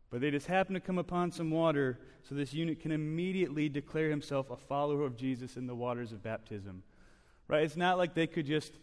But 0.10 0.22
they 0.22 0.32
just 0.32 0.48
happen 0.48 0.74
to 0.74 0.80
come 0.80 0.98
upon 0.98 1.32
some 1.32 1.52
water, 1.52 2.00
so 2.28 2.36
this 2.36 2.54
eunuch 2.54 2.82
can 2.82 2.92
immediately 2.92 3.70
declare 3.70 4.10
himself 4.10 4.50
a 4.50 4.58
follower 4.58 5.06
of 5.06 5.18
Jesus 5.18 5.58
in 5.58 5.68
the 5.68 5.76
waters 5.76 6.14
of 6.14 6.24
baptism. 6.24 6.84
Right? 7.48 7.64
It's 7.64 7.76
not 7.76 7.98
like 7.98 8.14
they 8.14 8.28
could 8.28 8.46
just 8.46 8.74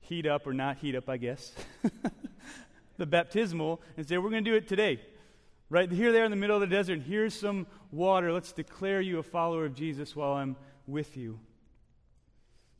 heat 0.00 0.26
up 0.26 0.46
or 0.46 0.54
not 0.54 0.78
heat 0.78 0.94
up, 0.94 1.08
I 1.08 1.18
guess, 1.18 1.52
the 2.96 3.06
baptismal 3.06 3.80
and 3.96 4.06
say, 4.06 4.18
We're 4.18 4.30
going 4.30 4.44
to 4.44 4.50
do 4.50 4.56
it 4.56 4.68
today. 4.68 5.00
Right 5.70 5.90
here, 5.90 6.12
there 6.12 6.24
in 6.24 6.30
the 6.30 6.36
middle 6.36 6.56
of 6.56 6.60
the 6.60 6.66
desert, 6.66 7.00
here's 7.00 7.34
some 7.34 7.66
water. 7.90 8.32
Let's 8.32 8.52
declare 8.52 9.00
you 9.00 9.18
a 9.18 9.22
follower 9.22 9.64
of 9.64 9.74
Jesus 9.74 10.14
while 10.14 10.34
I'm 10.34 10.56
with 10.86 11.16
you. 11.16 11.40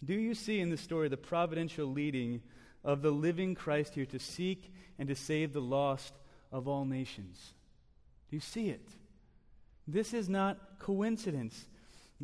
Do 0.05 0.15
you 0.15 0.35
see 0.35 0.61
in 0.61 0.69
this 0.71 0.83
story 0.83 1.09
the 1.09 1.17
providential 1.17 1.87
leading 1.87 2.43
of 2.85 3.03
the 3.03 3.11
living 3.11 3.55
Christ 3.55 3.95
here 3.95 4.07
to 4.07 4.19
seek 4.19 4.73
and 4.99 5.09
to 5.09 5.15
save 5.15 5.53
the 5.53 5.61
lost 5.61 6.15
of 6.53 6.69
all 6.69 6.85
nations? 6.85 7.55
Do 8.31 8.37
you 8.37 8.41
see 8.41 8.69
it? 8.69 8.87
This 9.87 10.15
is 10.15 10.29
not 10.29 10.79
coincidence. 10.79 11.67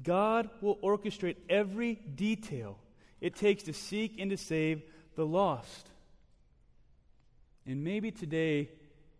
God 0.02 0.48
will 0.60 0.76
orchestrate 0.76 1.36
every 1.48 1.94
detail 1.94 2.78
it 3.20 3.34
takes 3.34 3.64
to 3.64 3.72
seek 3.72 4.18
and 4.18 4.30
to 4.30 4.36
save 4.36 4.82
the 5.14 5.26
lost. 5.26 5.90
And 7.66 7.84
maybe 7.84 8.10
today, 8.10 8.70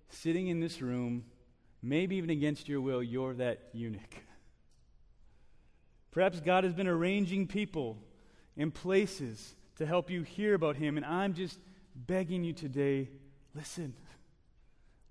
sitting 0.09 0.49
in 0.49 0.61
this 0.61 0.81
room, 0.81 1.25
maybe 1.83 2.17
even 2.17 2.31
against 2.31 2.69
your 2.69 2.81
will, 2.81 3.03
you're 3.03 3.35
that 3.35 3.61
eunuch. 3.73 4.17
Perhaps 6.11 6.41
God 6.41 6.65
has 6.65 6.73
been 6.73 6.89
arranging 6.89 7.47
people 7.47 7.99
and 8.57 8.73
places 8.75 9.55
to 9.81 9.87
help 9.87 10.11
you 10.11 10.23
hear 10.23 10.55
about 10.55 10.77
Him, 10.77 10.97
and 10.97 11.05
I'm 11.05 11.35
just 11.35 11.59
begging 11.95 12.45
you 12.45 12.53
today 12.53 13.09
listen. 13.55 13.95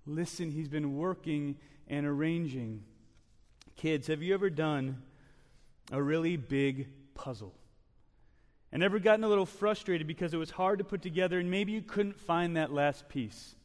Listen, 0.06 0.50
He's 0.50 0.68
been 0.68 0.96
working 0.96 1.56
and 1.88 2.06
arranging. 2.06 2.84
Kids, 3.76 4.06
have 4.06 4.22
you 4.22 4.32
ever 4.32 4.48
done 4.48 5.02
a 5.92 6.02
really 6.02 6.36
big 6.36 6.88
puzzle? 7.14 7.54
and 8.72 8.82
ever 8.82 8.98
gotten 8.98 9.24
a 9.24 9.28
little 9.28 9.46
frustrated 9.46 10.06
because 10.06 10.32
it 10.32 10.36
was 10.36 10.50
hard 10.50 10.78
to 10.78 10.84
put 10.84 11.02
together 11.02 11.38
and 11.40 11.50
maybe 11.50 11.72
you 11.72 11.82
couldn't 11.82 12.18
find 12.18 12.56
that 12.56 12.72
last 12.72 13.08
piece? 13.08 13.56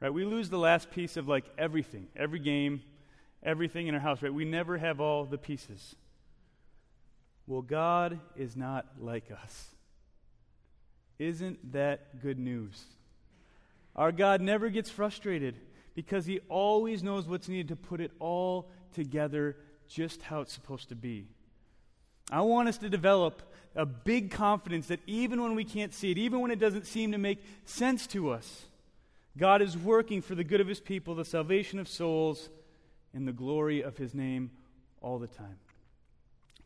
Right? 0.00 0.12
We 0.12 0.24
lose 0.24 0.50
the 0.50 0.58
last 0.58 0.90
piece 0.90 1.16
of 1.16 1.28
like 1.28 1.44
everything, 1.56 2.08
every 2.16 2.40
game, 2.40 2.82
everything 3.40 3.86
in 3.86 3.94
our 3.94 4.00
house, 4.00 4.20
right? 4.20 4.34
We 4.34 4.44
never 4.44 4.78
have 4.78 5.00
all 5.00 5.24
the 5.24 5.38
pieces. 5.38 5.94
Well, 7.46 7.62
God 7.62 8.18
is 8.34 8.56
not 8.56 8.86
like 8.98 9.30
us. 9.30 9.71
Isn't 11.18 11.72
that 11.72 12.20
good 12.20 12.38
news? 12.38 12.84
Our 13.94 14.12
God 14.12 14.40
never 14.40 14.70
gets 14.70 14.90
frustrated 14.90 15.56
because 15.94 16.26
he 16.26 16.40
always 16.48 17.02
knows 17.02 17.28
what's 17.28 17.48
needed 17.48 17.68
to 17.68 17.76
put 17.76 18.00
it 18.00 18.10
all 18.18 18.70
together 18.94 19.56
just 19.88 20.22
how 20.22 20.40
it's 20.40 20.52
supposed 20.52 20.88
to 20.88 20.94
be. 20.94 21.26
I 22.30 22.40
want 22.40 22.68
us 22.68 22.78
to 22.78 22.88
develop 22.88 23.42
a 23.74 23.84
big 23.84 24.30
confidence 24.30 24.86
that 24.88 25.00
even 25.06 25.42
when 25.42 25.54
we 25.54 25.64
can't 25.64 25.92
see 25.92 26.10
it, 26.10 26.18
even 26.18 26.40
when 26.40 26.50
it 26.50 26.58
doesn't 26.58 26.86
seem 26.86 27.12
to 27.12 27.18
make 27.18 27.42
sense 27.64 28.06
to 28.08 28.30
us, 28.30 28.64
God 29.36 29.62
is 29.62 29.76
working 29.76 30.22
for 30.22 30.34
the 30.34 30.44
good 30.44 30.60
of 30.60 30.68
his 30.68 30.80
people, 30.80 31.14
the 31.14 31.24
salvation 31.24 31.78
of 31.78 31.88
souls, 31.88 32.48
and 33.14 33.26
the 33.26 33.32
glory 33.32 33.82
of 33.82 33.96
his 33.96 34.14
name 34.14 34.50
all 35.00 35.18
the 35.18 35.26
time. 35.26 35.58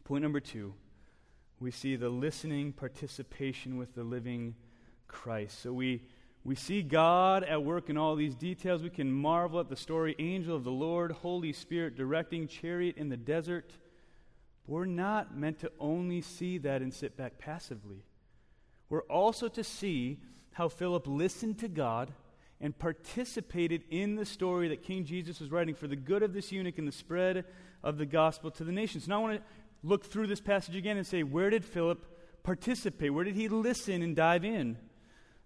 Point 0.04 0.22
number 0.22 0.40
two 0.40 0.74
we 1.58 1.70
see 1.70 1.96
the 1.96 2.08
listening 2.08 2.72
participation 2.72 3.78
with 3.78 3.94
the 3.94 4.04
living 4.04 4.54
Christ. 5.08 5.62
So 5.62 5.72
we, 5.72 6.02
we 6.44 6.54
see 6.54 6.82
God 6.82 7.44
at 7.44 7.62
work 7.62 7.88
in 7.88 7.96
all 7.96 8.14
these 8.14 8.34
details. 8.34 8.82
We 8.82 8.90
can 8.90 9.10
marvel 9.10 9.60
at 9.60 9.68
the 9.68 9.76
story 9.76 10.14
angel 10.18 10.54
of 10.54 10.64
the 10.64 10.70
Lord, 10.70 11.12
Holy 11.12 11.52
Spirit 11.52 11.96
directing 11.96 12.46
chariot 12.46 12.96
in 12.98 13.08
the 13.08 13.16
desert. 13.16 13.72
We're 14.66 14.84
not 14.84 15.36
meant 15.36 15.60
to 15.60 15.72
only 15.80 16.20
see 16.20 16.58
that 16.58 16.82
and 16.82 16.92
sit 16.92 17.16
back 17.16 17.38
passively. 17.38 18.02
We're 18.90 19.02
also 19.02 19.48
to 19.48 19.64
see 19.64 20.18
how 20.52 20.68
Philip 20.68 21.06
listened 21.06 21.58
to 21.60 21.68
God 21.68 22.12
and 22.60 22.78
participated 22.78 23.82
in 23.90 24.16
the 24.16 24.24
story 24.24 24.68
that 24.68 24.82
King 24.82 25.04
Jesus 25.04 25.40
was 25.40 25.50
writing 25.50 25.74
for 25.74 25.86
the 25.86 25.96
good 25.96 26.22
of 26.22 26.32
this 26.32 26.52
eunuch 26.52 26.78
and 26.78 26.88
the 26.88 26.92
spread 26.92 27.44
of 27.82 27.98
the 27.98 28.06
gospel 28.06 28.50
to 28.52 28.64
the 28.64 28.72
nations. 28.72 29.06
Now 29.06 29.18
I 29.18 29.22
want 29.22 29.40
to 29.40 29.42
look 29.82 30.04
through 30.04 30.26
this 30.26 30.40
passage 30.40 30.76
again 30.76 30.96
and 30.96 31.06
say, 31.06 31.22
where 31.22 31.50
did 31.50 31.64
Philip 31.64 32.04
participate? 32.42 33.12
Where 33.12 33.24
did 33.24 33.34
he 33.34 33.48
listen 33.48 34.02
and 34.02 34.16
dive 34.16 34.44
in? 34.44 34.78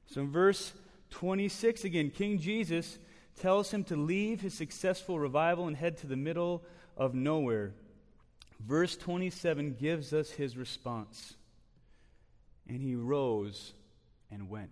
So 0.06 0.22
in 0.22 0.30
verse 0.30 0.72
26 1.10 1.84
again, 1.84 2.10
King 2.10 2.38
Jesus 2.38 2.98
tells 3.38 3.70
him 3.70 3.84
to 3.84 3.96
leave 3.96 4.40
his 4.40 4.54
successful 4.54 5.18
revival 5.18 5.66
and 5.66 5.76
head 5.76 5.96
to 5.98 6.06
the 6.06 6.16
middle 6.16 6.62
of 6.96 7.14
nowhere. 7.14 7.74
Verse 8.60 8.96
27 8.96 9.76
gives 9.80 10.12
us 10.12 10.30
his 10.30 10.56
response. 10.56 11.34
And 12.68 12.82
he 12.82 12.94
rose 12.94 13.72
and 14.30 14.48
went. 14.48 14.70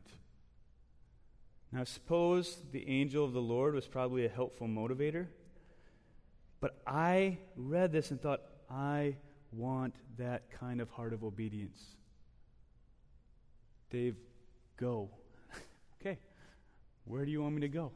Now, 1.72 1.84
suppose 1.84 2.56
the 2.72 2.88
angel 2.88 3.24
of 3.24 3.32
the 3.32 3.40
Lord 3.40 3.74
was 3.74 3.86
probably 3.86 4.24
a 4.24 4.30
helpful 4.30 4.66
motivator, 4.66 5.26
but 6.60 6.80
I 6.86 7.38
read 7.56 7.92
this 7.92 8.10
and 8.10 8.20
thought, 8.20 8.40
I 8.70 9.16
want 9.52 9.94
that 10.18 10.50
kind 10.50 10.80
of 10.80 10.90
heart 10.90 11.12
of 11.12 11.24
obedience. 11.24 11.82
Dave, 13.90 14.16
go. 14.76 15.10
okay, 16.00 16.18
where 17.04 17.24
do 17.24 17.30
you 17.30 17.42
want 17.42 17.54
me 17.54 17.62
to 17.62 17.68
go? 17.68 17.92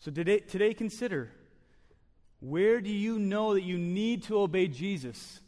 So 0.00 0.10
today, 0.10 0.38
today 0.40 0.74
consider 0.74 1.32
where 2.40 2.80
do 2.80 2.90
you 2.90 3.18
know 3.18 3.54
that 3.54 3.62
you 3.62 3.78
need 3.78 4.24
to 4.24 4.38
obey 4.38 4.68
Jesus 4.68 5.40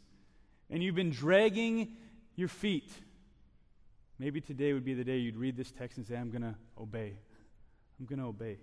and 0.69 0.83
you've 0.83 0.95
been 0.95 1.11
dragging 1.11 1.95
your 2.35 2.47
feet? 2.47 2.91
Maybe 4.17 4.41
today 4.41 4.73
would 4.73 4.83
be 4.83 4.93
the 4.93 5.03
day 5.03 5.17
you'd 5.17 5.37
read 5.37 5.55
this 5.55 5.71
text 5.71 5.97
and 5.97 6.05
say, 6.05 6.17
I'm 6.17 6.29
going 6.29 6.41
to 6.41 6.55
obey. 6.77 7.13
I'm 7.99 8.05
going 8.05 8.19
to 8.19 8.25
obey. 8.25 8.57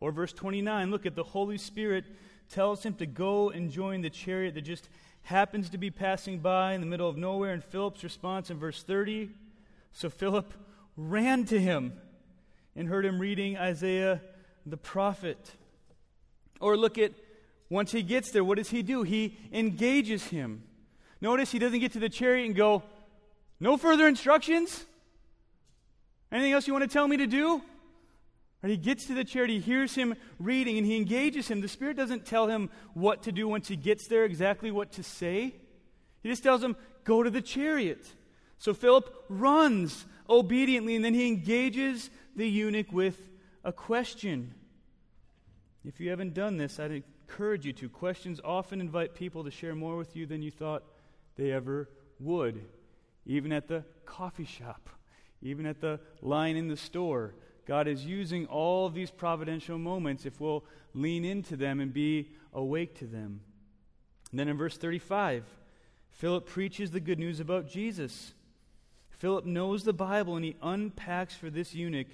Or 0.00 0.10
verse 0.10 0.32
29, 0.32 0.90
look 0.90 1.06
at 1.06 1.14
the 1.14 1.22
Holy 1.22 1.58
Spirit 1.58 2.04
tells 2.48 2.82
him 2.82 2.94
to 2.94 3.06
go 3.06 3.50
and 3.50 3.70
join 3.70 4.00
the 4.00 4.10
chariot 4.10 4.54
that 4.54 4.62
just 4.62 4.88
happens 5.22 5.70
to 5.70 5.78
be 5.78 5.90
passing 5.90 6.38
by 6.38 6.74
in 6.74 6.80
the 6.80 6.86
middle 6.86 7.08
of 7.08 7.16
nowhere. 7.16 7.52
And 7.52 7.62
Philip's 7.62 8.02
response 8.02 8.50
in 8.50 8.58
verse 8.58 8.82
30 8.82 9.30
so 9.92 10.08
Philip 10.08 10.52
ran 10.96 11.44
to 11.46 11.60
him 11.60 11.92
and 12.74 12.88
heard 12.88 13.04
him 13.04 13.18
reading 13.18 13.56
Isaiah 13.56 14.20
the 14.64 14.76
prophet. 14.76 15.52
Or 16.60 16.76
look 16.76 16.98
at 16.98 17.12
Once 17.68 17.92
he 17.92 18.02
gets 18.02 18.30
there, 18.30 18.44
what 18.44 18.58
does 18.58 18.70
he 18.70 18.82
do? 18.82 19.02
He 19.02 19.38
engages 19.52 20.24
him. 20.24 20.62
Notice 21.20 21.52
he 21.52 21.58
doesn't 21.58 21.78
get 21.78 21.92
to 21.92 22.00
the 22.00 22.08
chariot 22.08 22.46
and 22.46 22.54
go, 22.54 22.82
No 23.60 23.76
further 23.76 24.06
instructions? 24.08 24.84
Anything 26.30 26.52
else 26.52 26.66
you 26.66 26.72
want 26.72 26.84
to 26.84 26.92
tell 26.92 27.06
me 27.06 27.18
to 27.18 27.26
do? 27.26 27.62
He 28.64 28.76
gets 28.76 29.06
to 29.06 29.14
the 29.14 29.24
chariot, 29.24 29.50
he 29.50 29.58
hears 29.58 29.96
him 29.96 30.14
reading, 30.38 30.78
and 30.78 30.86
he 30.86 30.96
engages 30.96 31.48
him. 31.48 31.60
The 31.60 31.68
Spirit 31.68 31.96
doesn't 31.96 32.24
tell 32.24 32.46
him 32.46 32.70
what 32.94 33.24
to 33.24 33.32
do 33.32 33.48
once 33.48 33.66
he 33.66 33.74
gets 33.74 34.06
there, 34.06 34.24
exactly 34.24 34.70
what 34.70 34.92
to 34.92 35.02
say. 35.02 35.56
He 36.22 36.28
just 36.28 36.44
tells 36.44 36.62
him, 36.62 36.76
Go 37.04 37.24
to 37.24 37.30
the 37.30 37.42
chariot. 37.42 38.06
So 38.58 38.72
Philip 38.72 39.12
runs 39.28 40.06
obediently, 40.30 40.94
and 40.94 41.04
then 41.04 41.14
he 41.14 41.26
engages 41.26 42.10
the 42.36 42.48
eunuch 42.48 42.92
with 42.92 43.18
a 43.64 43.72
question. 43.72 44.54
If 45.84 45.98
you 45.98 46.10
haven't 46.10 46.34
done 46.34 46.56
this, 46.56 46.78
I'd 46.78 46.92
encourage 46.92 47.66
you 47.66 47.72
to. 47.72 47.88
Questions 47.88 48.40
often 48.44 48.80
invite 48.80 49.16
people 49.16 49.42
to 49.42 49.50
share 49.50 49.74
more 49.74 49.96
with 49.96 50.14
you 50.14 50.26
than 50.26 50.42
you 50.42 50.52
thought 50.52 50.84
they 51.36 51.50
ever 51.50 51.88
would, 52.20 52.64
even 53.26 53.52
at 53.52 53.66
the 53.66 53.84
coffee 54.04 54.44
shop, 54.44 54.88
even 55.40 55.66
at 55.66 55.80
the 55.80 55.98
line 56.20 56.54
in 56.54 56.68
the 56.68 56.76
store. 56.76 57.34
God 57.66 57.86
is 57.86 58.04
using 58.04 58.46
all 58.46 58.88
these 58.88 59.10
providential 59.10 59.78
moments 59.78 60.26
if 60.26 60.40
we'll 60.40 60.64
lean 60.94 61.24
into 61.24 61.56
them 61.56 61.80
and 61.80 61.92
be 61.92 62.30
awake 62.52 62.98
to 62.98 63.06
them. 63.06 63.40
And 64.30 64.40
then 64.40 64.48
in 64.48 64.56
verse 64.56 64.76
35, 64.76 65.44
Philip 66.10 66.46
preaches 66.46 66.90
the 66.90 67.00
good 67.00 67.18
news 67.18 67.40
about 67.40 67.68
Jesus. 67.68 68.34
Philip 69.10 69.44
knows 69.46 69.84
the 69.84 69.92
Bible 69.92 70.36
and 70.36 70.44
he 70.44 70.56
unpacks 70.62 71.34
for 71.34 71.50
this 71.50 71.74
eunuch 71.74 72.08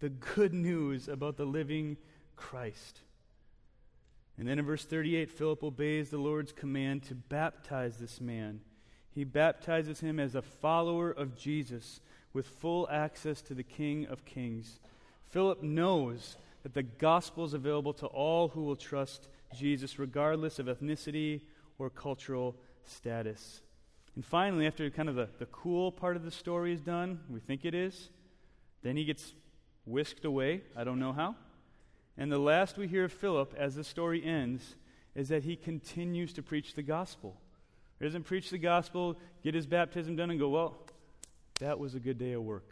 the 0.00 0.08
good 0.08 0.52
news 0.52 1.08
about 1.08 1.36
the 1.36 1.44
living 1.44 1.96
Christ. 2.36 3.00
And 4.38 4.48
then 4.48 4.58
in 4.58 4.64
verse 4.64 4.84
38, 4.84 5.30
Philip 5.30 5.62
obeys 5.62 6.10
the 6.10 6.18
Lord's 6.18 6.52
command 6.52 7.04
to 7.04 7.14
baptize 7.14 7.98
this 7.98 8.20
man. 8.20 8.60
He 9.14 9.24
baptizes 9.24 10.00
him 10.00 10.18
as 10.18 10.34
a 10.34 10.42
follower 10.42 11.10
of 11.10 11.36
Jesus 11.36 12.00
with 12.32 12.46
full 12.46 12.88
access 12.90 13.42
to 13.42 13.54
the 13.54 13.62
King 13.62 14.06
of 14.06 14.24
Kings. 14.24 14.80
Philip 15.32 15.62
knows 15.62 16.36
that 16.62 16.74
the 16.74 16.82
gospel 16.82 17.44
is 17.44 17.54
available 17.54 17.94
to 17.94 18.06
all 18.06 18.48
who 18.48 18.62
will 18.62 18.76
trust 18.76 19.28
Jesus, 19.54 19.98
regardless 19.98 20.58
of 20.58 20.66
ethnicity 20.66 21.40
or 21.78 21.88
cultural 21.88 22.54
status. 22.84 23.62
And 24.14 24.24
finally, 24.24 24.66
after 24.66 24.88
kind 24.90 25.08
of 25.08 25.14
the, 25.14 25.28
the 25.38 25.46
cool 25.46 25.90
part 25.90 26.16
of 26.16 26.24
the 26.24 26.30
story 26.30 26.72
is 26.72 26.82
done, 26.82 27.20
we 27.30 27.40
think 27.40 27.64
it 27.64 27.74
is, 27.74 28.10
then 28.82 28.94
he 28.96 29.06
gets 29.06 29.32
whisked 29.86 30.26
away. 30.26 30.62
I 30.76 30.84
don't 30.84 31.00
know 31.00 31.14
how. 31.14 31.34
And 32.18 32.30
the 32.30 32.38
last 32.38 32.76
we 32.76 32.86
hear 32.86 33.04
of 33.04 33.12
Philip 33.12 33.54
as 33.56 33.74
the 33.74 33.84
story 33.84 34.22
ends 34.22 34.76
is 35.14 35.30
that 35.30 35.44
he 35.44 35.56
continues 35.56 36.34
to 36.34 36.42
preach 36.42 36.74
the 36.74 36.82
gospel. 36.82 37.40
He 37.98 38.04
doesn't 38.04 38.24
preach 38.24 38.50
the 38.50 38.58
gospel, 38.58 39.18
get 39.42 39.54
his 39.54 39.66
baptism 39.66 40.14
done, 40.14 40.30
and 40.30 40.38
go, 40.38 40.50
well, 40.50 40.76
that 41.58 41.78
was 41.78 41.94
a 41.94 42.00
good 42.00 42.18
day 42.18 42.32
of 42.32 42.42
work. 42.42 42.68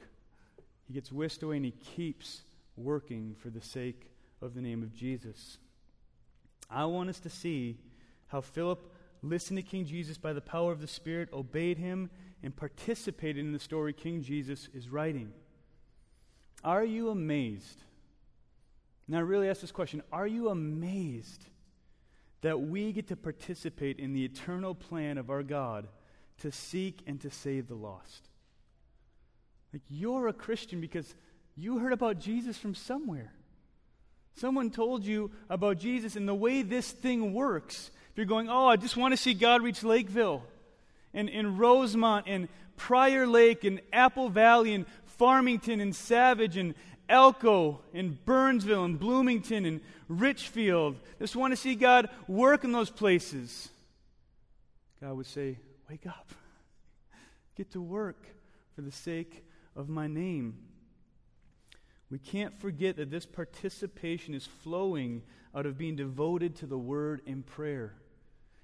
He 0.87 0.93
gets 0.93 1.11
whisked 1.11 1.43
away 1.43 1.57
and 1.57 1.65
he 1.65 1.71
keeps 1.71 2.43
working 2.85 3.37
for 3.39 3.51
the 3.51 3.61
sake 3.61 4.11
of 4.43 4.55
the 4.55 4.61
name 4.61 4.83
of 4.83 4.95
Jesus. 4.95 5.59
I 6.71 6.85
want 6.85 7.11
us 7.11 7.21
to 7.21 7.31
see 7.31 7.79
how 8.29 8.41
Philip 8.41 8.93
listened 9.23 9.59
to 9.59 9.63
King 9.63 9.85
Jesus 9.85 10.19
by 10.19 10.33
the 10.33 10.41
power 10.41 10.73
of 10.73 10.81
the 10.81 10.87
Spirit, 10.87 11.29
obeyed 11.33 11.79
him, 11.79 12.11
and 12.43 12.57
participated 12.57 13.45
in 13.45 13.53
the 13.53 13.59
story 13.59 13.93
King 13.93 14.23
Jesus 14.23 14.69
is 14.73 14.89
writing. 14.89 15.33
Are 16.65 16.85
you 16.85 17.11
amazed? 17.11 17.83
Now, 19.09 19.23
really 19.23 19.49
ask 19.49 19.61
this 19.61 19.73
question 19.73 20.03
Are 20.13 20.27
you 20.27 20.49
amazed 20.49 21.45
that 22.43 22.61
we 22.61 22.93
get 22.93 23.09
to 23.09 23.17
participate 23.17 23.99
in 23.99 24.13
the 24.13 24.25
eternal 24.25 24.75
plan 24.75 25.19
of 25.19 25.31
our 25.31 25.43
God 25.43 25.89
to 26.39 26.51
seek 26.51 27.03
and 27.07 27.21
to 27.21 27.31
save 27.31 27.69
the 27.69 27.75
lost? 27.75 28.29
Like, 29.73 29.83
you're 29.89 30.29
a 30.29 30.33
Christian 30.33 30.81
because 30.81 31.15
you 31.63 31.79
heard 31.79 31.93
about 31.93 32.19
Jesus 32.19 32.57
from 32.57 32.75
somewhere. 32.75 33.33
Someone 34.37 34.71
told 34.71 35.05
you 35.05 35.31
about 35.49 35.79
Jesus 35.79 36.17
and 36.17 36.29
the 36.29 36.35
way 36.35 36.63
this 36.63 36.91
thing 36.91 37.35
works. 37.35 37.91
If 38.11 38.17
you're 38.17 38.27
going, 38.27 38.49
oh, 38.49 38.67
I 38.67 38.77
just 38.77 38.97
want 38.97 39.13
to 39.13 39.17
see 39.17 39.35
God 39.35 39.63
reach 39.63 39.83
Lakeville 39.83 40.43
and 41.13 41.29
in 41.29 41.59
Rosemount 41.59 42.27
and 42.27 42.49
Prior 42.77 43.27
Lake 43.27 43.65
and 43.65 43.81
Apple 43.93 44.31
Valley 44.31 44.73
and 44.73 44.87
Farmington 45.05 45.81
and 45.81 45.95
Savage 45.95 46.57
and 46.57 46.75
Elko 47.09 47.81
and 47.93 48.25
Burnsville 48.25 48.85
and 48.85 48.99
Bloomington 48.99 49.67
and 49.67 49.81
Richfield. 50.09 50.97
Just 51.19 51.37
want 51.37 51.53
to 51.53 51.57
see 51.57 51.75
God 51.75 52.09
work 52.27 52.65
in 52.65 52.73
those 52.73 52.91
places. 52.91 53.69
God 55.01 55.15
would 55.15 55.27
say, 55.27 55.59
Wake 55.91 56.07
up. 56.07 56.33
Get 57.57 57.73
to 57.73 57.81
work 57.81 58.25
for 58.77 58.83
the 58.83 58.93
sake 58.93 59.45
of 59.75 59.89
my 59.89 60.07
name. 60.07 60.57
We 62.11 62.19
can't 62.19 62.59
forget 62.61 62.97
that 62.97 63.11
this 63.11 63.27
participation 63.27 64.35
is 64.35 64.47
flowing 64.47 65.23
out 65.55 65.67
of 65.67 65.79
being 65.79 65.97
devoted 65.97 66.57
to 66.57 66.67
the 66.67 66.79
Word 66.79 67.23
and 67.27 67.47
prayer. 67.47 67.95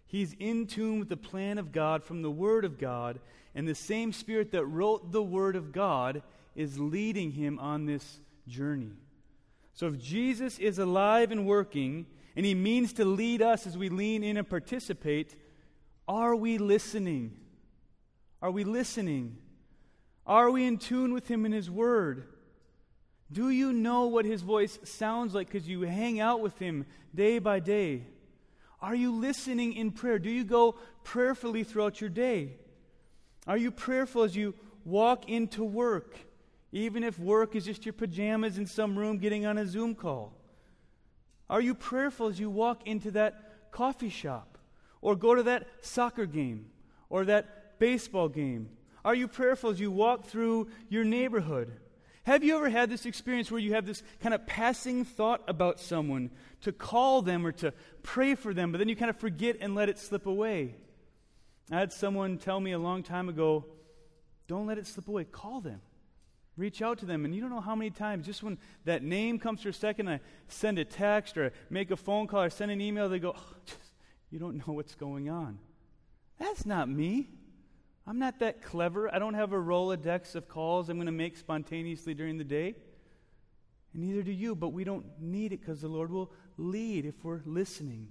He's 0.07 0.35
in 0.39 0.67
tune 0.67 0.99
with 0.99 1.09
the 1.09 1.17
plan 1.17 1.59
of 1.59 1.73
God 1.73 2.05
from 2.05 2.23
the 2.23 2.31
Word 2.31 2.65
of 2.65 2.79
God, 2.79 3.21
and 3.55 3.67
the 3.67 3.75
same 3.75 4.13
Spirit 4.13 4.53
that 4.53 4.65
wrote 4.65 5.13
the 5.13 5.23
Word 5.23 5.57
of 5.57 5.73
God 5.73 6.23
is 6.55 6.79
leading 6.79 7.33
him 7.33 7.59
on 7.59 7.87
this 7.87 8.21
journey. 8.49 8.93
So 9.75 9.87
if 9.89 9.99
Jesus 9.99 10.59
is 10.59 10.79
alive 10.79 11.31
and 11.31 11.47
working, 11.47 12.07
and 12.35 12.47
he 12.47 12.55
means 12.55 12.95
to 12.95 13.05
lead 13.05 13.43
us 13.43 13.67
as 13.67 13.79
we 13.79 13.89
lean 13.89 14.25
in 14.25 14.37
and 14.37 14.49
participate, 14.49 15.37
are 16.09 16.35
we 16.35 16.59
listening? 16.59 17.37
Are 18.43 18.51
we 18.51 18.65
listening? 18.65 19.39
Are 20.27 20.51
we 20.51 20.67
in 20.67 20.79
tune 20.79 21.13
with 21.13 21.29
him 21.29 21.47
in 21.47 21.53
his 21.53 21.71
word? 21.71 22.27
Do 23.33 23.51
you 23.51 23.73
know 23.73 24.07
what 24.07 24.25
his 24.25 24.43
voice 24.43 24.79
sounds 24.85 25.35
like 25.35 25.49
because 25.49 25.69
you 25.69 25.83
hang 25.83 26.21
out 26.21 26.41
with 26.41 26.59
him 26.59 26.87
day 27.15 27.39
by 27.39 27.61
day? 27.61 28.03
Are 28.81 28.95
you 28.95 29.11
listening 29.13 29.73
in 29.73 29.91
prayer? 29.91 30.19
Do 30.19 30.31
you 30.31 30.45
go 30.45 30.77
prayerfully 31.03 31.65
throughout 31.65 32.01
your 32.01 32.11
day? 32.11 32.53
Are 33.47 33.57
you 33.57 33.71
prayerful 33.71 34.23
as 34.23 34.37
you 34.37 34.55
walk 34.85 35.29
into 35.29 35.65
work, 35.65 36.17
even 36.73 37.03
if 37.03 37.19
work 37.19 37.57
is 37.57 37.65
just 37.65 37.85
your 37.85 37.93
pajamas 37.93 38.59
in 38.59 38.67
some 38.67 38.99
room 38.99 39.19
getting 39.19 39.45
on 39.45 39.59
a 39.59 39.67
Zoom 39.67 39.95
call? 39.95 40.33
Are 41.49 41.61
you 41.61 41.75
prayerful 41.75 42.29
as 42.29 42.39
you 42.39 42.51
walk 42.51 42.87
into 42.87 43.11
that 43.13 43.71
coffee 43.71 44.09
shop 44.09 44.59
or 45.01 45.17
go 45.17 45.35
to 45.35 45.43
that 45.45 45.67
soccer 45.81 46.27
game 46.27 46.67
or 47.09 47.25
that 47.25 47.79
baseball 47.79 48.29
game? 48.29 48.69
Are 49.05 49.15
you 49.15 49.29
prayerful 49.29 49.71
as 49.71 49.81
you 49.81 49.91
walk 49.91 50.27
through 50.27 50.69
your 50.89 51.05
neighborhood? 51.05 51.73
Have 52.27 52.43
you 52.43 52.57
ever 52.57 52.69
had 52.69 52.91
this 52.91 53.07
experience 53.07 53.53
where 53.53 53.61
you 53.61 53.75
have 53.75 53.87
this 53.87 54.03
kind 54.21 54.35
of 54.35 54.49
passing 54.49 55.05
thought 55.05 55.43
about 55.47 55.79
someone 55.79 56.33
to 56.63 56.73
call 56.73 57.23
them 57.23 57.47
or 57.47 57.53
to 57.53 57.73
pray 58.03 58.35
for 58.35 58.53
them, 58.53 58.73
but 58.73 58.79
then 58.79 58.89
you 58.89 58.97
kind 58.97 59.11
of 59.11 59.17
forget 59.17 59.59
and 59.61 59.77
let 59.77 59.89
it 59.89 59.97
slip 59.97 60.27
away? 60.27 60.75
I 61.71 61.79
had 61.79 61.93
someone 61.93 62.39
tell 62.39 62.59
me 62.59 62.73
a 62.73 62.81
long 62.81 63.05
time 63.05 63.29
ago 63.29 63.67
don't 64.49 64.67
let 64.67 64.77
it 64.77 64.89
slip 64.89 65.07
away, 65.07 65.23
call 65.25 65.61
them. 65.61 65.81
Reach 66.57 66.83
out 66.83 66.99
to 66.99 67.07
them. 67.07 67.25
And 67.25 67.35
you 67.35 67.41
don't 67.41 67.51
know 67.51 67.61
how 67.61 67.77
many 67.77 67.91
times, 67.91 68.27
just 68.27 68.43
when 68.43 68.59
that 68.87 69.05
name 69.05 69.39
comes 69.39 69.63
for 69.63 69.69
a 69.69 69.73
second, 69.73 70.09
I 70.09 70.21
send 70.49 70.81
a 70.81 70.85
text 70.85 71.37
or 71.37 71.53
make 71.71 71.93
a 71.93 71.97
phone 71.97 72.27
call 72.27 72.43
or 72.43 72.51
send 72.51 72.73
an 72.73 72.81
email, 72.81 73.09
they 73.09 73.19
go, 73.21 73.35
oh, 73.37 73.55
just, 73.67 73.79
You 74.31 74.41
don't 74.41 74.57
know 74.57 74.73
what's 74.73 74.97
going 74.97 75.29
on. 75.29 75.59
That's 76.39 76.67
not 76.67 76.89
me. 76.89 77.29
I'm 78.07 78.19
not 78.19 78.39
that 78.39 78.63
clever. 78.63 79.13
I 79.13 79.19
don't 79.19 79.35
have 79.35 79.53
a 79.53 79.57
Rolodex 79.57 80.35
of 80.37 80.49
calls 80.49 80.89
I'm 80.89 80.97
going 80.97 81.07
to 81.07 81.13
make 81.13 81.37
spontaneously 81.37 82.15
during 82.15 82.39
the 82.39 82.45
day. 82.45 82.77
And 83.93 84.03
neither 84.03 84.23
do 84.23 84.31
you, 84.31 84.55
but 84.55 84.69
we 84.69 84.85
don't 84.85 85.07
need 85.21 85.53
it 85.53 85.61
because 85.61 85.81
the 85.81 85.89
Lord 85.89 86.11
will 86.11 86.31
lead 86.57 87.05
if 87.05 87.25
we're 87.25 87.41
listening. 87.45 88.09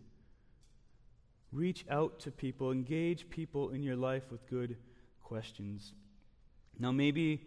Reach 1.52 1.86
out 1.90 2.20
to 2.22 2.32
people, 2.32 2.72
engage 2.72 3.30
people 3.30 3.70
in 3.70 3.84
your 3.84 3.96
life 3.96 4.32
with 4.32 4.46
good 4.50 4.76
questions. 5.24 5.94
Now, 6.78 6.92
maybe 6.92 7.46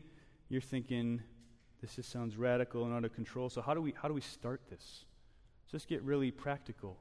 you're 0.48 0.62
thinking, 0.62 1.20
this 1.82 1.96
just 1.96 2.10
sounds 2.10 2.36
radical 2.36 2.84
and 2.84 2.94
out 2.94 3.04
of 3.04 3.14
control. 3.14 3.50
So, 3.50 3.60
how 3.60 3.74
do 3.74 3.82
we, 3.82 3.92
how 4.00 4.08
do 4.08 4.14
we 4.14 4.22
start 4.22 4.62
this? 4.70 5.04
Let's 5.64 5.72
just 5.72 5.88
get 5.88 6.02
really 6.02 6.30
practical. 6.30 6.98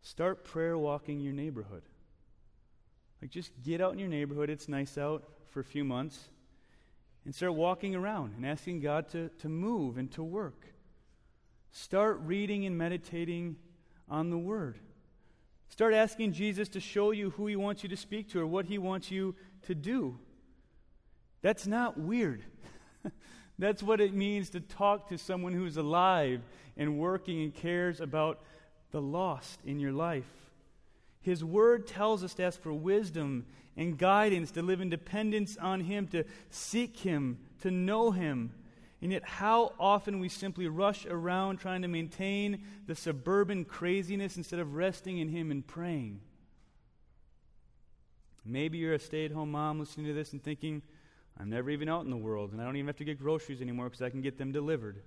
Start 0.00 0.44
prayer 0.44 0.78
walking 0.78 1.20
your 1.20 1.34
neighborhood. 1.34 1.82
Like, 3.22 3.30
just 3.30 3.52
get 3.62 3.80
out 3.80 3.92
in 3.92 4.00
your 4.00 4.08
neighborhood, 4.08 4.50
it's 4.50 4.68
nice 4.68 4.98
out 4.98 5.22
for 5.50 5.60
a 5.60 5.64
few 5.64 5.84
months, 5.84 6.28
and 7.24 7.32
start 7.32 7.54
walking 7.54 7.94
around 7.94 8.34
and 8.36 8.44
asking 8.44 8.80
God 8.80 9.08
to, 9.10 9.28
to 9.38 9.48
move 9.48 9.96
and 9.96 10.10
to 10.12 10.24
work. 10.24 10.66
Start 11.70 12.20
reading 12.24 12.66
and 12.66 12.76
meditating 12.76 13.54
on 14.08 14.30
the 14.30 14.36
Word. 14.36 14.80
Start 15.68 15.94
asking 15.94 16.32
Jesus 16.32 16.68
to 16.70 16.80
show 16.80 17.12
you 17.12 17.30
who 17.30 17.46
He 17.46 17.54
wants 17.54 17.84
you 17.84 17.88
to 17.90 17.96
speak 17.96 18.28
to 18.30 18.40
or 18.40 18.46
what 18.46 18.66
He 18.66 18.76
wants 18.76 19.12
you 19.12 19.36
to 19.62 19.74
do. 19.76 20.18
That's 21.42 21.64
not 21.64 21.96
weird. 21.96 22.42
That's 23.58 23.84
what 23.84 24.00
it 24.00 24.14
means 24.14 24.50
to 24.50 24.60
talk 24.60 25.10
to 25.10 25.16
someone 25.16 25.52
who's 25.52 25.76
alive 25.76 26.40
and 26.76 26.98
working 26.98 27.40
and 27.42 27.54
cares 27.54 28.00
about 28.00 28.40
the 28.90 29.00
lost 29.00 29.60
in 29.64 29.78
your 29.78 29.92
life. 29.92 30.41
His 31.22 31.44
word 31.44 31.86
tells 31.86 32.22
us 32.22 32.34
to 32.34 32.42
ask 32.42 32.60
for 32.60 32.72
wisdom 32.72 33.46
and 33.76 33.96
guidance, 33.96 34.50
to 34.52 34.62
live 34.62 34.80
in 34.80 34.90
dependence 34.90 35.56
on 35.56 35.80
Him, 35.80 36.08
to 36.08 36.24
seek 36.50 36.98
Him, 36.98 37.38
to 37.62 37.70
know 37.70 38.10
Him. 38.10 38.52
And 39.00 39.10
yet, 39.10 39.24
how 39.24 39.72
often 39.80 40.20
we 40.20 40.28
simply 40.28 40.68
rush 40.68 41.06
around 41.06 41.58
trying 41.58 41.82
to 41.82 41.88
maintain 41.88 42.64
the 42.86 42.94
suburban 42.94 43.64
craziness 43.64 44.36
instead 44.36 44.60
of 44.60 44.74
resting 44.74 45.18
in 45.18 45.28
Him 45.28 45.50
and 45.50 45.66
praying. 45.66 46.20
Maybe 48.44 48.78
you're 48.78 48.94
a 48.94 48.98
stay 48.98 49.24
at 49.24 49.32
home 49.32 49.52
mom 49.52 49.78
listening 49.78 50.06
to 50.06 50.12
this 50.12 50.32
and 50.32 50.42
thinking, 50.42 50.82
I'm 51.38 51.48
never 51.48 51.70
even 51.70 51.88
out 51.88 52.04
in 52.04 52.10
the 52.10 52.16
world, 52.16 52.52
and 52.52 52.60
I 52.60 52.64
don't 52.64 52.76
even 52.76 52.88
have 52.88 52.96
to 52.96 53.04
get 53.04 53.18
groceries 53.18 53.62
anymore 53.62 53.86
because 53.86 54.02
I 54.02 54.10
can 54.10 54.20
get 54.20 54.38
them 54.38 54.52
delivered. 54.52 55.02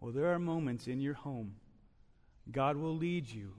Well, 0.00 0.12
there 0.12 0.32
are 0.32 0.38
moments 0.38 0.86
in 0.86 1.00
your 1.00 1.14
home. 1.14 1.56
God 2.50 2.76
will 2.76 2.94
lead 2.94 3.28
you. 3.28 3.52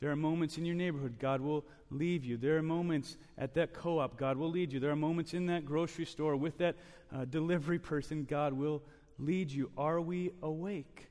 There 0.00 0.10
are 0.10 0.16
moments 0.16 0.58
in 0.58 0.64
your 0.64 0.74
neighborhood. 0.74 1.18
God 1.18 1.40
will 1.40 1.64
leave 1.90 2.24
you. 2.24 2.36
There 2.36 2.56
are 2.56 2.62
moments 2.62 3.16
at 3.38 3.54
that 3.54 3.72
co 3.72 4.00
op. 4.00 4.18
God 4.18 4.36
will 4.36 4.50
lead 4.50 4.72
you. 4.72 4.80
There 4.80 4.90
are 4.90 4.96
moments 4.96 5.34
in 5.34 5.46
that 5.46 5.64
grocery 5.64 6.04
store 6.04 6.36
with 6.36 6.58
that 6.58 6.76
uh, 7.14 7.24
delivery 7.24 7.78
person. 7.78 8.24
God 8.24 8.52
will 8.52 8.82
lead 9.18 9.50
you. 9.50 9.70
Are 9.78 10.00
we 10.00 10.32
awake 10.42 11.08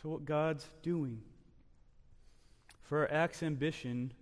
to 0.00 0.08
what 0.08 0.24
God's 0.24 0.66
doing? 0.82 1.22
For 2.82 3.00
our 3.00 3.12
Acts 3.12 3.42
ambition, 3.42 4.12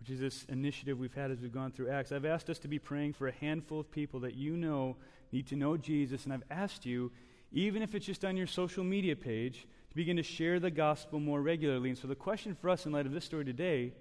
which 0.00 0.10
is 0.10 0.20
this 0.20 0.44
initiative 0.44 0.98
we've 0.98 1.14
had 1.14 1.30
as 1.30 1.40
we've 1.40 1.52
gone 1.52 1.72
through 1.72 1.90
Acts, 1.90 2.12
I've 2.12 2.24
asked 2.24 2.50
us 2.50 2.58
to 2.60 2.68
be 2.68 2.78
praying 2.78 3.14
for 3.14 3.28
a 3.28 3.32
handful 3.32 3.80
of 3.80 3.90
people 3.90 4.20
that 4.20 4.34
you 4.34 4.56
know 4.56 4.96
need 5.32 5.46
to 5.48 5.56
know 5.56 5.76
Jesus. 5.76 6.24
And 6.24 6.32
I've 6.32 6.44
asked 6.50 6.86
you, 6.86 7.10
even 7.52 7.82
if 7.82 7.94
it's 7.94 8.06
just 8.06 8.24
on 8.24 8.36
your 8.36 8.46
social 8.46 8.84
media 8.84 9.16
page, 9.16 9.66
to 9.92 9.96
begin 9.96 10.16
to 10.16 10.22
share 10.22 10.58
the 10.58 10.70
gospel 10.70 11.20
more 11.20 11.42
regularly. 11.42 11.90
And 11.90 11.98
so 11.98 12.08
the 12.08 12.14
question 12.14 12.54
for 12.54 12.70
us 12.70 12.86
in 12.86 12.92
light 12.92 13.04
of 13.04 13.12
this 13.12 13.26
story 13.26 13.44
today 13.44 13.92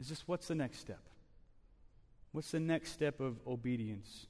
is 0.00 0.08
just 0.08 0.26
what's 0.26 0.48
the 0.48 0.56
next 0.56 0.80
step? 0.80 0.98
What's 2.32 2.50
the 2.50 2.58
next 2.58 2.90
step 2.90 3.20
of 3.20 3.36
obedience? 3.46 4.26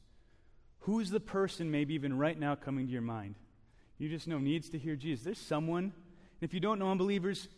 Who's 0.80 1.08
the 1.08 1.18
person, 1.18 1.70
maybe 1.70 1.94
even 1.94 2.18
right 2.18 2.38
now, 2.38 2.56
coming 2.56 2.86
to 2.86 2.92
your 2.92 3.00
mind? 3.00 3.36
You 3.96 4.10
just 4.10 4.28
know 4.28 4.38
needs 4.38 4.68
to 4.68 4.78
hear 4.78 4.94
Jesus. 4.94 5.24
There's 5.24 5.38
someone. 5.38 5.84
And 5.84 6.42
if 6.42 6.52
you 6.52 6.60
don't 6.60 6.78
know 6.78 6.90
unbelievers, 6.90 7.48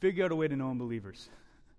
figure 0.00 0.26
out 0.26 0.32
a 0.32 0.36
way 0.36 0.46
to 0.46 0.54
know 0.54 0.70
unbelievers. 0.70 1.30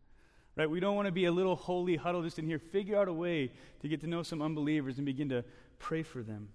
right? 0.56 0.68
We 0.68 0.80
don't 0.80 0.96
want 0.96 1.06
to 1.06 1.12
be 1.12 1.26
a 1.26 1.32
little 1.32 1.56
holy 1.56 1.96
huddle 1.96 2.24
just 2.24 2.40
in 2.40 2.48
here. 2.48 2.58
Figure 2.58 2.98
out 2.98 3.08
a 3.08 3.14
way 3.14 3.52
to 3.82 3.88
get 3.88 4.02
to 4.02 4.08
know 4.08 4.24
some 4.24 4.42
unbelievers 4.42 4.98
and 4.98 5.06
begin 5.06 5.30
to 5.30 5.46
pray 5.78 6.02
for 6.02 6.24
them. 6.24 6.50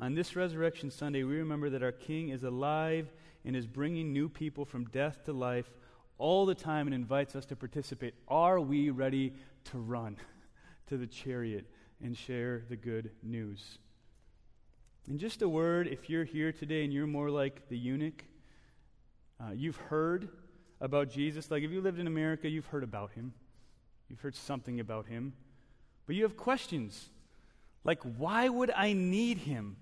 On 0.00 0.14
this 0.14 0.34
Resurrection 0.34 0.90
Sunday, 0.90 1.22
we 1.22 1.36
remember 1.36 1.70
that 1.70 1.82
our 1.82 1.92
King 1.92 2.30
is 2.30 2.42
alive 2.42 3.12
and 3.44 3.54
is 3.54 3.66
bringing 3.66 4.12
new 4.12 4.28
people 4.28 4.64
from 4.64 4.86
death 4.86 5.24
to 5.26 5.32
life 5.32 5.70
all 6.18 6.46
the 6.46 6.54
time 6.54 6.88
and 6.88 6.94
invites 6.94 7.36
us 7.36 7.46
to 7.46 7.56
participate. 7.56 8.14
Are 8.26 8.60
we 8.60 8.90
ready 8.90 9.34
to 9.66 9.78
run 9.78 10.16
to 10.88 10.96
the 10.96 11.06
chariot 11.06 11.66
and 12.02 12.16
share 12.16 12.64
the 12.68 12.76
good 12.76 13.12
news? 13.22 13.78
And 15.08 15.20
just 15.20 15.42
a 15.42 15.48
word 15.48 15.86
if 15.86 16.10
you're 16.10 16.24
here 16.24 16.50
today 16.50 16.82
and 16.82 16.92
you're 16.92 17.06
more 17.06 17.30
like 17.30 17.68
the 17.68 17.78
eunuch, 17.78 18.24
uh, 19.40 19.52
you've 19.52 19.76
heard 19.76 20.28
about 20.80 21.08
Jesus. 21.08 21.50
Like 21.50 21.62
if 21.62 21.70
you 21.70 21.80
lived 21.80 22.00
in 22.00 22.08
America, 22.08 22.48
you've 22.48 22.66
heard 22.66 22.84
about 22.84 23.12
him, 23.12 23.32
you've 24.08 24.20
heard 24.20 24.34
something 24.34 24.80
about 24.80 25.06
him, 25.06 25.34
but 26.06 26.16
you 26.16 26.24
have 26.24 26.36
questions. 26.36 27.10
Like, 27.84 28.02
why 28.02 28.48
would 28.48 28.70
I 28.70 28.94
need 28.94 29.38
him? 29.38 29.76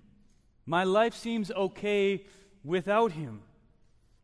My 0.65 0.83
life 0.83 1.13
seems 1.13 1.51
okay 1.51 2.25
without 2.63 3.11
him. 3.11 3.41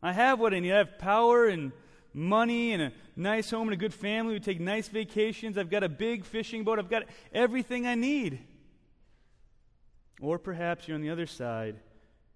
I 0.01 0.13
have 0.13 0.39
what 0.39 0.53
I 0.53 0.59
need. 0.59 0.71
I 0.71 0.77
have 0.77 0.97
power 0.97 1.47
and 1.47 1.71
money 2.13 2.71
and 2.71 2.81
a 2.81 2.91
nice 3.15 3.51
home 3.51 3.67
and 3.67 3.73
a 3.73 3.77
good 3.77 3.93
family. 3.93 4.33
We 4.33 4.39
take 4.39 4.59
nice 4.59 4.87
vacations. 4.87 5.57
I've 5.57 5.69
got 5.69 5.83
a 5.83 5.89
big 5.89 6.23
fishing 6.23 6.63
boat. 6.63 6.79
I've 6.79 6.89
got 6.89 7.03
everything 7.33 7.85
I 7.85 7.95
need. 7.95 8.39
Or 10.21 10.39
perhaps 10.39 10.87
you're 10.87 10.95
on 10.95 11.01
the 11.01 11.09
other 11.09 11.27
side, 11.27 11.77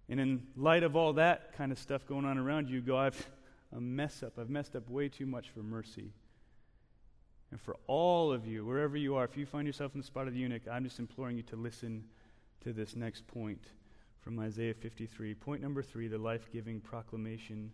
and 0.08 0.20
in 0.20 0.48
light 0.56 0.84
of 0.84 0.96
all 0.96 1.13
that 1.13 1.54
kind 1.58 1.72
of 1.72 1.78
stuff 1.78 2.06
going 2.08 2.24
on 2.24 2.38
around 2.38 2.70
you, 2.70 2.76
you 2.76 2.82
go, 2.82 2.98
I've 2.98 3.30
a 3.76 3.82
mess 3.82 4.24
up. 4.24 4.38
I've 4.38 4.50
messed 4.50 4.76
up 4.76 4.89
way 4.89 5.10
too 5.10 5.26
much 5.26 5.50
for 5.50 5.63
mercy. 5.63 6.12
And 7.52 7.60
for 7.60 7.76
all 7.88 8.32
of 8.32 8.48
you, 8.48 8.66
wherever 8.66 8.98
you 8.98 9.16
are, 9.16 9.26
if 9.26 9.38
you 9.38 9.46
find 9.46 9.68
yourself 9.68 9.94
in 9.94 10.02
the 10.02 10.08
spot 10.08 10.28
of 10.28 10.34
the 10.34 10.39
eunuch, 10.39 10.63
I'm 10.72 10.84
just 10.84 11.00
imploring 11.00 11.38
you 11.38 11.44
to 11.44 11.56
listen 11.56 12.06
to 12.63 12.74
this 12.74 12.96
next 12.96 13.28
point 13.28 13.62
from 14.24 14.40
Isaiah 14.40 14.74
53. 14.74 15.34
Point 15.36 15.62
number 15.62 15.84
three 15.84 16.08
the 16.08 16.18
life 16.18 16.50
giving 16.52 16.80
proclamation 16.80 17.72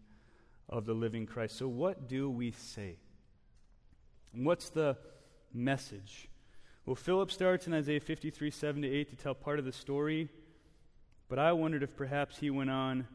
of 0.68 0.86
the 0.86 0.94
living 0.94 1.26
Christ. 1.26 1.58
So, 1.58 1.68
what 1.68 2.08
do 2.08 2.30
we 2.30 2.52
say? 2.52 2.98
what's 4.32 4.70
the 4.70 4.96
message? 5.54 6.30
Well, 6.86 6.96
Philip 6.96 7.32
starts 7.32 7.68
in 7.68 7.74
Isaiah 7.74 8.00
53, 8.00 8.52
7 8.52 8.82
to 8.84 8.88
8 8.88 9.10
to 9.10 9.16
tell 9.16 9.34
part 9.34 9.60
of 9.60 9.66
the 9.66 9.72
story, 9.72 10.30
but 11.28 11.40
I 11.40 11.52
wondered 11.52 11.84
if 11.84 11.96
perhaps 11.96 12.38
he 12.38 12.50
went 12.50 12.70
on 12.70 13.08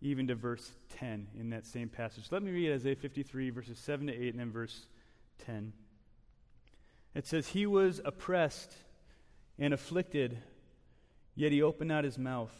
even 0.00 0.28
to 0.28 0.34
verse 0.34 0.70
10 0.98 1.28
in 1.38 1.50
that 1.50 1.66
same 1.66 1.88
passage. 1.88 2.26
Let 2.30 2.42
me 2.42 2.52
read 2.52 2.72
Isaiah 2.72 2.96
53, 2.96 3.50
verses 3.50 3.78
7 3.78 4.06
to 4.06 4.12
8, 4.12 4.28
and 4.30 4.40
then 4.40 4.52
verse 4.52 4.86
10. 5.44 5.72
It 7.14 7.26
says, 7.26 7.48
He 7.48 7.66
was 7.66 8.00
oppressed 8.04 8.74
and 9.58 9.74
afflicted, 9.74 10.38
yet 11.34 11.52
he 11.52 11.62
opened 11.62 11.88
not 11.88 12.04
his 12.04 12.18
mouth. 12.18 12.54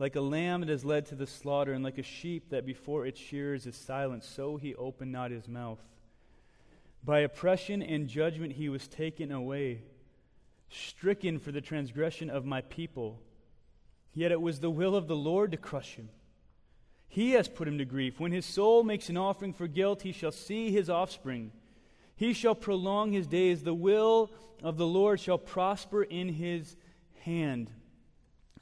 Like 0.00 0.16
a 0.16 0.22
lamb 0.22 0.62
that 0.62 0.70
is 0.70 0.82
led 0.82 1.04
to 1.06 1.14
the 1.14 1.26
slaughter, 1.26 1.74
and 1.74 1.84
like 1.84 1.98
a 1.98 2.02
sheep 2.02 2.48
that 2.48 2.64
before 2.64 3.04
its 3.04 3.20
shears 3.20 3.66
is 3.66 3.76
silent, 3.76 4.24
so 4.24 4.56
he 4.56 4.74
opened 4.74 5.12
not 5.12 5.30
his 5.30 5.46
mouth. 5.46 5.78
By 7.04 7.18
oppression 7.18 7.82
and 7.82 8.08
judgment 8.08 8.54
he 8.54 8.70
was 8.70 8.88
taken 8.88 9.30
away, 9.30 9.82
stricken 10.70 11.38
for 11.38 11.52
the 11.52 11.60
transgression 11.60 12.30
of 12.30 12.46
my 12.46 12.62
people. 12.62 13.20
Yet 14.14 14.32
it 14.32 14.40
was 14.40 14.60
the 14.60 14.70
will 14.70 14.96
of 14.96 15.06
the 15.06 15.14
Lord 15.14 15.50
to 15.50 15.58
crush 15.58 15.96
him. 15.96 16.08
He 17.06 17.32
has 17.32 17.46
put 17.46 17.68
him 17.68 17.76
to 17.76 17.84
grief. 17.84 18.18
When 18.18 18.32
his 18.32 18.46
soul 18.46 18.82
makes 18.82 19.10
an 19.10 19.18
offering 19.18 19.52
for 19.52 19.66
guilt, 19.66 20.00
he 20.00 20.12
shall 20.12 20.32
see 20.32 20.72
his 20.72 20.88
offspring. 20.88 21.52
He 22.16 22.32
shall 22.32 22.54
prolong 22.54 23.12
his 23.12 23.26
days. 23.26 23.64
The 23.64 23.74
will 23.74 24.30
of 24.62 24.78
the 24.78 24.86
Lord 24.86 25.20
shall 25.20 25.36
prosper 25.36 26.02
in 26.02 26.30
his 26.30 26.74
hand. 27.18 27.70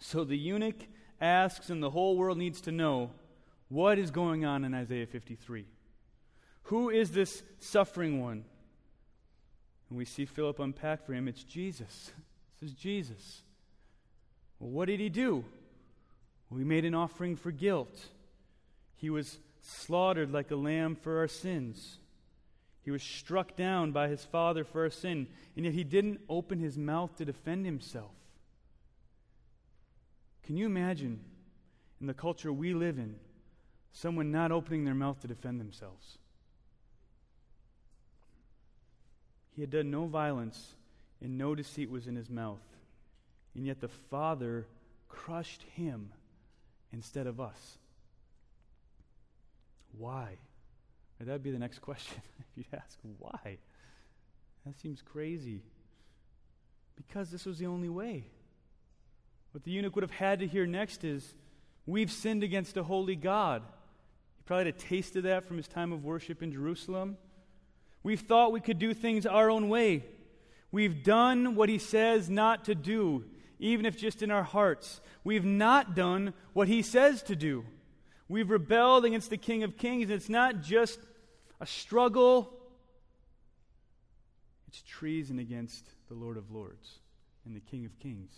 So 0.00 0.24
the 0.24 0.36
eunuch 0.36 0.88
asks, 1.20 1.70
and 1.70 1.82
the 1.82 1.90
whole 1.90 2.16
world 2.16 2.38
needs 2.38 2.60
to 2.62 2.72
know 2.72 3.10
what 3.68 3.98
is 3.98 4.10
going 4.10 4.44
on 4.44 4.64
in 4.64 4.74
Isaiah 4.74 5.06
53. 5.06 5.66
Who 6.64 6.90
is 6.90 7.10
this 7.10 7.42
suffering 7.60 8.20
one? 8.20 8.44
And 9.88 9.98
we 9.98 10.04
see 10.04 10.24
Philip 10.26 10.58
unpack 10.58 11.04
for 11.04 11.14
him 11.14 11.28
it's 11.28 11.42
Jesus. 11.42 12.12
This 12.60 12.70
is 12.70 12.76
Jesus. 12.76 13.42
Well, 14.58 14.70
what 14.70 14.86
did 14.86 15.00
he 15.00 15.08
do? 15.08 15.44
Well, 16.50 16.58
he 16.58 16.64
made 16.64 16.84
an 16.84 16.94
offering 16.94 17.36
for 17.36 17.50
guilt. 17.50 18.06
He 18.96 19.10
was 19.10 19.38
slaughtered 19.62 20.32
like 20.32 20.50
a 20.50 20.56
lamb 20.56 20.96
for 20.96 21.18
our 21.18 21.28
sins. 21.28 21.98
He 22.82 22.90
was 22.90 23.02
struck 23.02 23.54
down 23.54 23.92
by 23.92 24.08
his 24.08 24.24
father 24.24 24.64
for 24.64 24.82
our 24.82 24.90
sin, 24.90 25.26
and 25.56 25.64
yet 25.64 25.74
he 25.74 25.84
didn't 25.84 26.20
open 26.28 26.58
his 26.58 26.78
mouth 26.78 27.14
to 27.16 27.24
defend 27.24 27.66
himself. 27.66 28.12
Can 30.48 30.56
you 30.56 30.64
imagine, 30.64 31.20
in 32.00 32.06
the 32.06 32.14
culture 32.14 32.50
we 32.50 32.72
live 32.72 32.96
in, 32.96 33.16
someone 33.92 34.32
not 34.32 34.50
opening 34.50 34.86
their 34.86 34.94
mouth 34.94 35.20
to 35.20 35.28
defend 35.28 35.60
themselves? 35.60 36.16
He 39.54 39.60
had 39.60 39.68
done 39.68 39.90
no 39.90 40.06
violence, 40.06 40.74
and 41.20 41.36
no 41.36 41.54
deceit 41.54 41.90
was 41.90 42.06
in 42.06 42.16
his 42.16 42.30
mouth. 42.30 42.62
And 43.54 43.66
yet 43.66 43.82
the 43.82 43.88
Father 43.88 44.66
crushed 45.06 45.64
him 45.76 46.12
instead 46.94 47.26
of 47.26 47.42
us. 47.42 47.76
Why? 49.98 50.38
That 51.20 51.30
would 51.30 51.42
be 51.42 51.50
the 51.50 51.58
next 51.58 51.78
question 51.82 52.22
if 52.38 52.46
you'd 52.56 52.72
ask, 52.72 52.96
why? 53.18 53.58
That 54.64 54.78
seems 54.80 55.02
crazy. 55.02 55.60
Because 56.96 57.30
this 57.30 57.44
was 57.44 57.58
the 57.58 57.66
only 57.66 57.90
way. 57.90 58.30
What 59.52 59.64
the 59.64 59.70
eunuch 59.70 59.94
would 59.94 60.02
have 60.02 60.10
had 60.10 60.40
to 60.40 60.46
hear 60.46 60.66
next 60.66 61.04
is, 61.04 61.34
We've 61.88 62.12
sinned 62.12 62.42
against 62.42 62.76
a 62.76 62.82
holy 62.82 63.16
God. 63.16 63.62
He 64.36 64.42
probably 64.44 64.66
had 64.66 64.74
a 64.74 64.78
taste 64.78 65.16
of 65.16 65.22
that 65.22 65.48
from 65.48 65.56
his 65.56 65.66
time 65.66 65.90
of 65.90 66.04
worship 66.04 66.42
in 66.42 66.52
Jerusalem. 66.52 67.16
We've 68.02 68.20
thought 68.20 68.52
we 68.52 68.60
could 68.60 68.78
do 68.78 68.92
things 68.92 69.24
our 69.24 69.50
own 69.50 69.70
way. 69.70 70.04
We've 70.70 71.02
done 71.02 71.54
what 71.54 71.70
he 71.70 71.78
says 71.78 72.28
not 72.28 72.66
to 72.66 72.74
do, 72.74 73.24
even 73.58 73.86
if 73.86 73.96
just 73.96 74.22
in 74.22 74.30
our 74.30 74.42
hearts. 74.42 75.00
We've 75.24 75.46
not 75.46 75.96
done 75.96 76.34
what 76.52 76.68
he 76.68 76.82
says 76.82 77.22
to 77.22 77.34
do. 77.34 77.64
We've 78.28 78.50
rebelled 78.50 79.06
against 79.06 79.30
the 79.30 79.38
King 79.38 79.62
of 79.62 79.78
Kings. 79.78 80.10
And 80.10 80.12
it's 80.12 80.28
not 80.28 80.60
just 80.60 81.00
a 81.58 81.66
struggle, 81.66 82.52
it's 84.66 84.82
treason 84.82 85.38
against 85.38 85.86
the 86.08 86.14
Lord 86.14 86.36
of 86.36 86.50
Lords 86.50 86.98
and 87.46 87.56
the 87.56 87.60
King 87.60 87.86
of 87.86 87.98
Kings. 87.98 88.30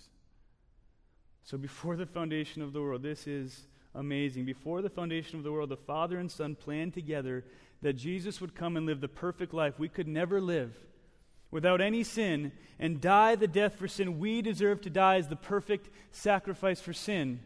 So, 1.42 1.58
before 1.58 1.96
the 1.96 2.06
foundation 2.06 2.62
of 2.62 2.72
the 2.72 2.80
world, 2.80 3.02
this 3.02 3.26
is 3.26 3.66
amazing. 3.94 4.44
Before 4.44 4.82
the 4.82 4.90
foundation 4.90 5.38
of 5.38 5.44
the 5.44 5.52
world, 5.52 5.70
the 5.70 5.76
Father 5.76 6.18
and 6.18 6.30
Son 6.30 6.54
planned 6.54 6.94
together 6.94 7.44
that 7.82 7.94
Jesus 7.94 8.40
would 8.40 8.54
come 8.54 8.76
and 8.76 8.86
live 8.86 9.00
the 9.00 9.08
perfect 9.08 9.54
life 9.54 9.78
we 9.78 9.88
could 9.88 10.06
never 10.06 10.40
live 10.40 10.74
without 11.50 11.80
any 11.80 12.04
sin 12.04 12.52
and 12.78 13.00
die 13.00 13.34
the 13.34 13.48
death 13.48 13.74
for 13.76 13.88
sin 13.88 14.18
we 14.18 14.42
deserve 14.42 14.80
to 14.82 14.90
die 14.90 15.16
as 15.16 15.28
the 15.28 15.36
perfect 15.36 15.88
sacrifice 16.10 16.80
for 16.80 16.92
sin. 16.92 17.40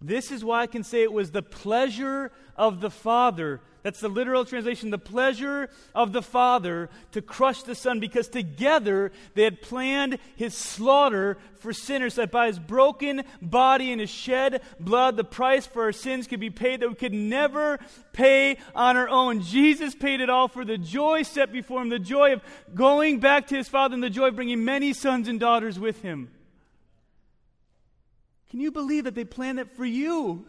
This 0.00 0.30
is 0.30 0.44
why 0.44 0.62
I 0.62 0.66
can 0.66 0.84
say 0.84 1.02
it 1.02 1.12
was 1.12 1.30
the 1.30 1.42
pleasure 1.42 2.30
of 2.56 2.80
the 2.80 2.90
Father. 2.90 3.60
That's 3.84 4.00
the 4.00 4.08
literal 4.08 4.46
translation, 4.46 4.88
the 4.88 4.96
pleasure 4.96 5.68
of 5.94 6.14
the 6.14 6.22
Father 6.22 6.88
to 7.12 7.20
crush 7.20 7.64
the 7.64 7.74
Son, 7.74 8.00
because 8.00 8.28
together 8.28 9.12
they 9.34 9.44
had 9.44 9.60
planned 9.60 10.16
his 10.36 10.56
slaughter 10.56 11.36
for 11.58 11.74
sinners, 11.74 12.14
that 12.14 12.30
by 12.30 12.46
his 12.46 12.58
broken 12.58 13.24
body 13.42 13.92
and 13.92 14.00
his 14.00 14.08
shed 14.08 14.62
blood, 14.80 15.18
the 15.18 15.22
price 15.22 15.66
for 15.66 15.82
our 15.82 15.92
sins 15.92 16.26
could 16.26 16.40
be 16.40 16.48
paid 16.48 16.80
that 16.80 16.88
we 16.88 16.94
could 16.94 17.12
never 17.12 17.78
pay 18.14 18.56
on 18.74 18.96
our 18.96 19.08
own. 19.10 19.42
Jesus 19.42 19.94
paid 19.94 20.22
it 20.22 20.30
all 20.30 20.48
for 20.48 20.64
the 20.64 20.78
joy 20.78 21.22
set 21.22 21.52
before 21.52 21.82
him, 21.82 21.90
the 21.90 21.98
joy 21.98 22.32
of 22.32 22.42
going 22.74 23.20
back 23.20 23.48
to 23.48 23.56
his 23.56 23.68
Father, 23.68 23.92
and 23.92 24.02
the 24.02 24.08
joy 24.08 24.28
of 24.28 24.36
bringing 24.36 24.64
many 24.64 24.94
sons 24.94 25.28
and 25.28 25.38
daughters 25.38 25.78
with 25.78 26.00
him. 26.00 26.30
Can 28.48 28.60
you 28.60 28.70
believe 28.70 29.04
that 29.04 29.14
they 29.14 29.26
planned 29.26 29.58
that 29.58 29.76
for 29.76 29.84
you 29.84 30.46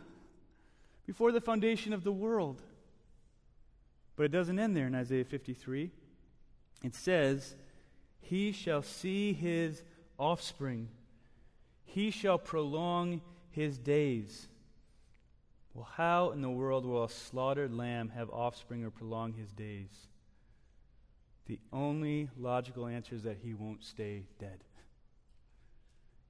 before 1.05 1.33
the 1.33 1.41
foundation 1.41 1.91
of 1.91 2.05
the 2.05 2.13
world? 2.13 2.61
But 4.15 4.23
it 4.23 4.31
doesn't 4.31 4.59
end 4.59 4.75
there 4.75 4.87
in 4.87 4.95
Isaiah 4.95 5.25
53. 5.25 5.91
It 6.83 6.95
says, 6.95 7.55
He 8.21 8.51
shall 8.51 8.81
see 8.81 9.33
his 9.33 9.81
offspring, 10.17 10.89
he 11.83 12.11
shall 12.11 12.37
prolong 12.37 13.21
his 13.51 13.77
days. 13.77 14.47
Well, 15.73 15.89
how 15.97 16.31
in 16.31 16.41
the 16.41 16.49
world 16.49 16.85
will 16.85 17.03
a 17.03 17.09
slaughtered 17.09 17.73
lamb 17.73 18.09
have 18.15 18.29
offspring 18.29 18.85
or 18.85 18.89
prolong 18.89 19.33
his 19.33 19.51
days? 19.51 20.07
The 21.47 21.59
only 21.71 22.29
logical 22.39 22.87
answer 22.87 23.13
is 23.13 23.23
that 23.23 23.39
he 23.43 23.53
won't 23.53 23.83
stay 23.83 24.23
dead. 24.39 24.63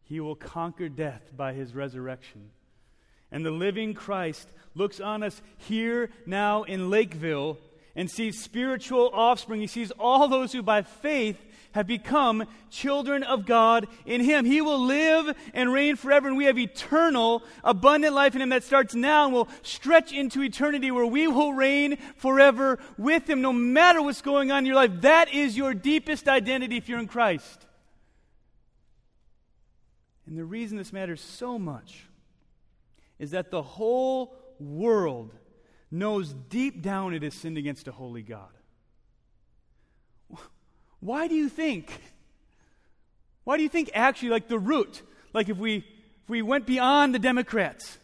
He 0.03 0.19
will 0.19 0.35
conquer 0.35 0.89
death 0.89 1.31
by 1.35 1.53
his 1.53 1.73
resurrection. 1.73 2.49
And 3.31 3.45
the 3.45 3.51
living 3.51 3.93
Christ 3.93 4.47
looks 4.73 4.99
on 4.99 5.23
us 5.23 5.41
here 5.57 6.09
now 6.25 6.63
in 6.63 6.89
Lakeville 6.89 7.57
and 7.95 8.09
sees 8.09 8.41
spiritual 8.41 9.09
offspring. 9.13 9.61
He 9.61 9.67
sees 9.67 9.91
all 9.91 10.27
those 10.27 10.51
who 10.51 10.61
by 10.61 10.81
faith 10.81 11.37
have 11.71 11.87
become 11.87 12.45
children 12.69 13.23
of 13.23 13.45
God 13.45 13.87
in 14.05 14.21
Him. 14.21 14.45
He 14.45 14.61
will 14.61 14.79
live 14.79 15.35
and 15.53 15.73
reign 15.73 15.97
forever, 15.97 16.27
and 16.27 16.37
we 16.37 16.45
have 16.45 16.57
eternal, 16.57 17.43
abundant 17.63 18.13
life 18.13 18.33
in 18.33 18.41
Him 18.41 18.49
that 18.49 18.63
starts 18.63 18.95
now 18.95 19.25
and 19.25 19.33
will 19.33 19.49
stretch 19.61 20.13
into 20.13 20.41
eternity 20.41 20.89
where 20.89 21.05
we 21.05 21.27
will 21.27 21.53
reign 21.53 21.97
forever 22.15 22.79
with 22.97 23.29
Him 23.29 23.41
no 23.41 23.51
matter 23.51 24.01
what's 24.01 24.21
going 24.21 24.51
on 24.51 24.59
in 24.59 24.65
your 24.65 24.75
life. 24.75 24.91
That 25.01 25.33
is 25.33 25.57
your 25.57 25.73
deepest 25.73 26.29
identity 26.29 26.77
if 26.77 26.87
you're 26.87 26.99
in 26.99 27.07
Christ. 27.07 27.65
And 30.27 30.37
the 30.37 30.45
reason 30.45 30.77
this 30.77 30.93
matters 30.93 31.21
so 31.21 31.59
much 31.59 32.05
is 33.19 33.31
that 33.31 33.51
the 33.51 33.61
whole 33.61 34.35
world 34.59 35.33
knows 35.95 36.33
deep 36.33 36.81
down 36.81 37.13
it 37.13 37.23
has 37.23 37.33
sinned 37.33 37.57
against 37.57 37.87
a 37.87 37.91
holy 37.91 38.21
God. 38.21 38.49
Why 40.99 41.27
do 41.27 41.35
you 41.35 41.49
think? 41.49 41.91
Why 43.43 43.57
do 43.57 43.63
you 43.63 43.69
think 43.69 43.91
actually, 43.93 44.29
like 44.29 44.47
the 44.47 44.59
root, 44.59 45.01
like 45.33 45.49
if 45.49 45.57
we 45.57 45.77
if 45.77 46.29
we 46.29 46.41
went 46.41 46.65
beyond 46.65 47.13
the 47.13 47.19
Democrats 47.19 47.99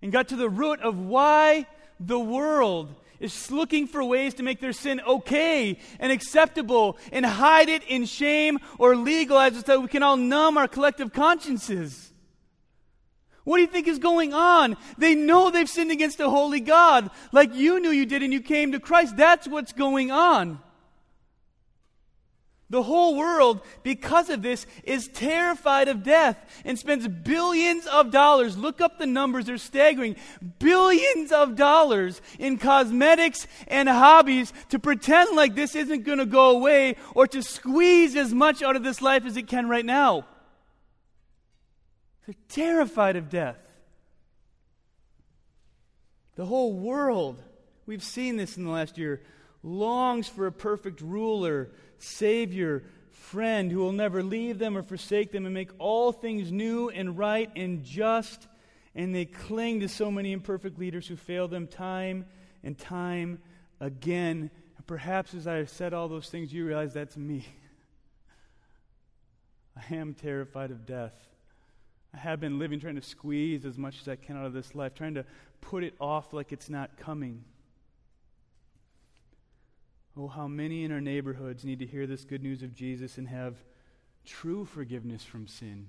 and 0.00 0.10
got 0.10 0.28
to 0.28 0.36
the 0.36 0.48
root 0.48 0.80
of 0.80 0.98
why 0.98 1.66
the 1.98 2.18
world 2.18 2.94
is 3.20 3.50
looking 3.50 3.86
for 3.86 4.02
ways 4.02 4.32
to 4.34 4.42
make 4.42 4.60
their 4.60 4.72
sin 4.72 5.02
okay 5.06 5.78
and 5.98 6.10
acceptable 6.10 6.96
and 7.12 7.26
hide 7.26 7.68
it 7.68 7.82
in 7.84 8.06
shame 8.06 8.58
or 8.78 8.96
legalize 8.96 9.58
it 9.58 9.66
so 9.66 9.80
we 9.80 9.88
can 9.88 10.02
all 10.02 10.16
numb 10.16 10.56
our 10.56 10.66
collective 10.66 11.12
consciences. 11.12 12.09
What 13.50 13.56
do 13.56 13.62
you 13.62 13.68
think 13.68 13.88
is 13.88 13.98
going 13.98 14.32
on? 14.32 14.76
They 14.96 15.16
know 15.16 15.50
they've 15.50 15.68
sinned 15.68 15.90
against 15.90 16.20
a 16.20 16.30
holy 16.30 16.60
God, 16.60 17.10
like 17.32 17.52
you 17.52 17.80
knew 17.80 17.90
you 17.90 18.06
did 18.06 18.22
and 18.22 18.32
you 18.32 18.40
came 18.40 18.70
to 18.70 18.78
Christ. 18.78 19.16
That's 19.16 19.48
what's 19.48 19.72
going 19.72 20.12
on. 20.12 20.60
The 22.68 22.84
whole 22.84 23.16
world, 23.16 23.62
because 23.82 24.30
of 24.30 24.42
this, 24.42 24.66
is 24.84 25.08
terrified 25.08 25.88
of 25.88 26.04
death 26.04 26.38
and 26.64 26.78
spends 26.78 27.08
billions 27.08 27.88
of 27.88 28.12
dollars. 28.12 28.56
Look 28.56 28.80
up 28.80 29.00
the 29.00 29.06
numbers, 29.06 29.46
they're 29.46 29.58
staggering. 29.58 30.14
Billions 30.60 31.32
of 31.32 31.56
dollars 31.56 32.22
in 32.38 32.56
cosmetics 32.56 33.48
and 33.66 33.88
hobbies 33.88 34.52
to 34.68 34.78
pretend 34.78 35.34
like 35.34 35.56
this 35.56 35.74
isn't 35.74 36.04
going 36.04 36.18
to 36.18 36.24
go 36.24 36.50
away 36.50 36.94
or 37.16 37.26
to 37.26 37.42
squeeze 37.42 38.14
as 38.14 38.32
much 38.32 38.62
out 38.62 38.76
of 38.76 38.84
this 38.84 39.02
life 39.02 39.26
as 39.26 39.36
it 39.36 39.48
can 39.48 39.68
right 39.68 39.84
now. 39.84 40.24
They're 42.30 42.36
terrified 42.66 43.16
of 43.16 43.28
death. 43.28 43.58
The 46.36 46.44
whole 46.44 46.72
world, 46.72 47.42
we've 47.86 48.04
seen 48.04 48.36
this 48.36 48.56
in 48.56 48.62
the 48.62 48.70
last 48.70 48.98
year, 48.98 49.20
longs 49.64 50.28
for 50.28 50.46
a 50.46 50.52
perfect 50.52 51.00
ruler 51.00 51.72
Savior, 51.98 52.84
friend 53.10 53.72
who 53.72 53.78
will 53.78 53.90
never 53.90 54.22
leave 54.22 54.60
them 54.60 54.78
or 54.78 54.84
forsake 54.84 55.32
them 55.32 55.44
and 55.44 55.52
make 55.52 55.70
all 55.80 56.12
things 56.12 56.52
new 56.52 56.88
and 56.88 57.18
right 57.18 57.50
and 57.56 57.82
just. 57.82 58.46
And 58.94 59.12
they 59.12 59.24
cling 59.24 59.80
to 59.80 59.88
so 59.88 60.08
many 60.08 60.30
imperfect 60.30 60.78
leaders 60.78 61.08
who 61.08 61.16
fail 61.16 61.48
them 61.48 61.66
time 61.66 62.26
and 62.62 62.78
time 62.78 63.40
again. 63.80 64.52
And 64.76 64.86
perhaps 64.86 65.34
as 65.34 65.48
I 65.48 65.56
have 65.56 65.68
said 65.68 65.92
all 65.92 66.06
those 66.06 66.28
things, 66.28 66.52
you 66.52 66.64
realize 66.64 66.94
that's 66.94 67.16
me. 67.16 67.44
I 69.76 69.96
am 69.96 70.14
terrified 70.14 70.70
of 70.70 70.86
death. 70.86 71.29
I 72.14 72.18
have 72.18 72.40
been 72.40 72.58
living 72.58 72.80
trying 72.80 72.96
to 72.96 73.02
squeeze 73.02 73.64
as 73.64 73.78
much 73.78 74.00
as 74.00 74.08
I 74.08 74.16
can 74.16 74.36
out 74.36 74.46
of 74.46 74.52
this 74.52 74.74
life, 74.74 74.94
trying 74.94 75.14
to 75.14 75.24
put 75.60 75.84
it 75.84 75.94
off 76.00 76.32
like 76.32 76.52
it's 76.52 76.68
not 76.68 76.96
coming. 76.96 77.44
Oh, 80.16 80.26
how 80.26 80.48
many 80.48 80.84
in 80.84 80.92
our 80.92 81.00
neighborhoods 81.00 81.64
need 81.64 81.78
to 81.78 81.86
hear 81.86 82.06
this 82.06 82.24
good 82.24 82.42
news 82.42 82.62
of 82.62 82.74
Jesus 82.74 83.16
and 83.16 83.28
have 83.28 83.54
true 84.24 84.64
forgiveness 84.64 85.24
from 85.24 85.46
sin, 85.46 85.88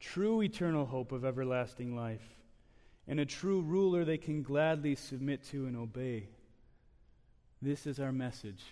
true 0.00 0.42
eternal 0.42 0.84
hope 0.84 1.12
of 1.12 1.24
everlasting 1.24 1.94
life, 1.94 2.36
and 3.06 3.20
a 3.20 3.24
true 3.24 3.62
ruler 3.62 4.04
they 4.04 4.18
can 4.18 4.42
gladly 4.42 4.94
submit 4.94 5.42
to 5.44 5.66
and 5.66 5.76
obey. 5.76 6.28
This 7.62 7.86
is 7.86 7.98
our 7.98 8.12
message. 8.12 8.62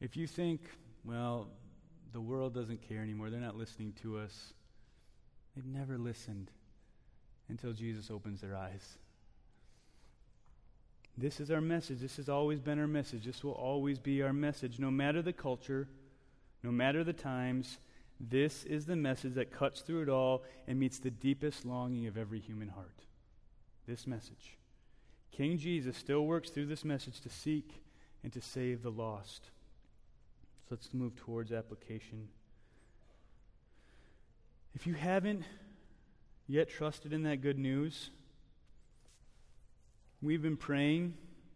If 0.00 0.16
you 0.16 0.26
think, 0.26 0.60
well, 1.04 1.48
the 2.12 2.20
world 2.20 2.54
doesn't 2.54 2.86
care 2.88 3.02
anymore, 3.02 3.30
they're 3.30 3.40
not 3.40 3.56
listening 3.56 3.92
to 4.02 4.18
us, 4.18 4.54
they've 5.54 5.64
never 5.64 5.98
listened 5.98 6.50
until 7.48 7.72
Jesus 7.72 8.10
opens 8.10 8.40
their 8.40 8.56
eyes. 8.56 8.98
This 11.18 11.40
is 11.40 11.50
our 11.50 11.60
message. 11.60 12.00
This 12.00 12.16
has 12.16 12.28
always 12.28 12.60
been 12.60 12.78
our 12.78 12.86
message. 12.86 13.24
This 13.24 13.44
will 13.44 13.52
always 13.52 13.98
be 13.98 14.22
our 14.22 14.32
message. 14.32 14.78
No 14.78 14.90
matter 14.90 15.20
the 15.20 15.32
culture, 15.32 15.88
no 16.62 16.70
matter 16.70 17.04
the 17.04 17.12
times, 17.12 17.78
this 18.18 18.64
is 18.64 18.86
the 18.86 18.96
message 18.96 19.34
that 19.34 19.52
cuts 19.52 19.80
through 19.80 20.02
it 20.02 20.08
all 20.08 20.44
and 20.68 20.78
meets 20.78 20.98
the 20.98 21.10
deepest 21.10 21.64
longing 21.64 22.06
of 22.06 22.16
every 22.16 22.38
human 22.38 22.68
heart. 22.68 23.02
This 23.86 24.06
message. 24.06 24.56
King 25.32 25.58
Jesus 25.58 25.96
still 25.96 26.26
works 26.26 26.50
through 26.50 26.66
this 26.66 26.84
message 26.84 27.20
to 27.22 27.28
seek 27.28 27.82
and 28.22 28.32
to 28.32 28.40
save 28.40 28.82
the 28.82 28.90
lost. 28.90 29.50
So 30.68 30.74
let's 30.74 30.92
move 30.92 31.16
towards 31.16 31.52
application. 31.52 32.28
If 34.74 34.86
you 34.86 34.94
haven't 34.94 35.44
yet 36.46 36.68
trusted 36.68 37.12
in 37.12 37.22
that 37.24 37.42
good 37.42 37.58
news, 37.58 38.10
We've 40.22 40.42
been 40.42 40.58
praying 40.58 41.14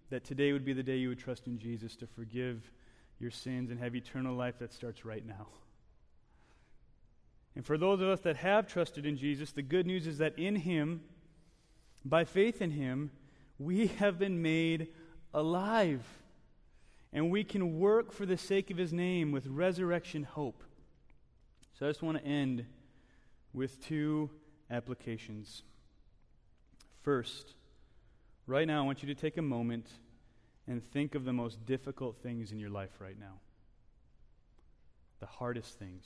that 0.09 0.25
today 0.25 0.53
would 0.53 0.65
be 0.65 0.73
the 0.73 0.83
day 0.83 0.97
you 0.97 1.11
would 1.11 1.19
trust 1.19 1.47
in 1.47 1.59
Jesus 1.59 1.97
to 1.97 2.07
forgive 2.07 2.71
your 3.19 3.31
sins 3.31 3.71
and 3.71 3.79
have 3.79 3.95
eternal 3.95 4.35
life 4.35 4.59
that 4.59 4.73
starts 4.73 5.05
right 5.05 5.25
now. 5.25 5.49
And 7.55 7.65
for 7.65 7.77
those 7.77 8.01
of 8.01 8.09
us 8.09 8.21
that 8.21 8.37
have 8.37 8.67
trusted 8.67 9.05
in 9.05 9.19
Jesus, 9.19 9.53
the 9.53 9.63
good 9.63 9.87
news 9.87 10.07
is 10.07 10.17
that 10.19 10.39
in 10.39 10.57
Him, 10.57 11.03
by 12.07 12.25
faith 12.25 12.63
in 12.63 12.71
Him, 12.71 13.11
we 13.59 13.89
have 13.89 14.19
been 14.19 14.41
made 14.41 14.89
alive. 15.35 16.03
And 17.13 17.31
we 17.31 17.45
can 17.45 17.79
work 17.79 18.13
for 18.13 18.25
the 18.25 18.39
sake 18.39 18.71
of 18.71 18.79
His 18.79 18.95
name 18.95 19.31
with 19.31 19.47
resurrection 19.47 20.23
hope. 20.23 20.65
So 21.79 21.87
I 21.87 21.91
just 21.91 22.03
want 22.03 22.17
to 22.17 22.25
end 22.25 22.65
with 23.55 23.81
two 23.81 24.29
applications. 24.71 25.63
First, 27.03 27.55
Right 28.47 28.67
now, 28.67 28.83
I 28.83 28.87
want 28.87 29.03
you 29.03 29.13
to 29.15 29.19
take 29.19 29.39
a 29.39 29.43
moment 29.43 29.89
and 30.67 30.83
think 30.83 31.15
of 31.15 31.25
the 31.25 31.33
most 31.33 31.65
difficult 31.65 32.19
things 32.23 32.53
in 32.53 32.59
your 32.59 32.69
life 32.69 33.01
right 33.01 33.19
now. 33.19 33.41
The 35.21 35.27
hardest 35.27 35.79
things, 35.79 36.05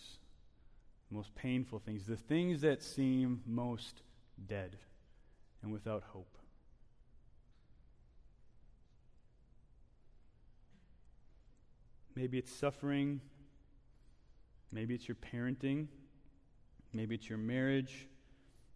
the 1.09 1.17
most 1.17 1.35
painful 1.35 1.81
things, 1.81 2.07
the 2.07 2.17
things 2.17 2.61
that 2.61 2.83
seem 2.83 3.43
most 3.45 4.03
dead 4.47 4.77
and 5.63 5.73
without 5.73 6.05
hope. 6.05 6.39
Maybe 12.15 12.39
it's 12.39 12.53
suffering. 12.53 13.21
Maybe 14.71 14.95
it's 14.95 15.09
your 15.09 15.17
parenting. 15.17 15.87
Maybe 16.93 17.15
it's 17.15 17.29
your 17.29 17.39
marriage. 17.39 18.07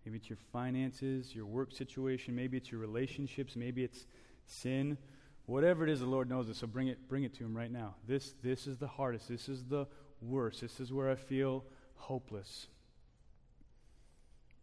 Maybe 0.05 0.19
it's 0.19 0.29
your 0.29 0.39
finances, 0.53 1.35
your 1.35 1.47
work 1.47 1.73
situation. 1.73 2.35
Maybe 2.35 2.57
it's 2.57 2.71
your 2.71 2.81
relationships. 2.81 3.55
Maybe 3.57 3.85
it's 3.85 4.07
sin. 4.47 4.99
Whatever 5.47 5.85
it 5.85 5.91
is, 5.91 6.01
the 6.01 6.07
Lord 6.07 6.29
knows 6.29 6.49
it. 6.49 6.57
So 6.57 6.67
bring 6.67 6.89
it, 6.89 7.09
bring 7.09 7.25
it 7.25 7.35
to 7.35 7.45
Him 7.45 7.57
right 7.57 7.71
now. 7.71 7.95
This, 8.07 8.35
this 8.43 8.67
is 8.67 8.79
the 8.79 8.89
hardest. 8.89 9.29
This 9.29 9.49
is 9.49 9.65
the 9.65 9.87
worst. 10.21 10.61
This 10.61 10.81
is 10.81 10.93
where 10.93 11.11
I 11.11 11.15
feel 11.15 11.65
hopeless. 11.95 12.67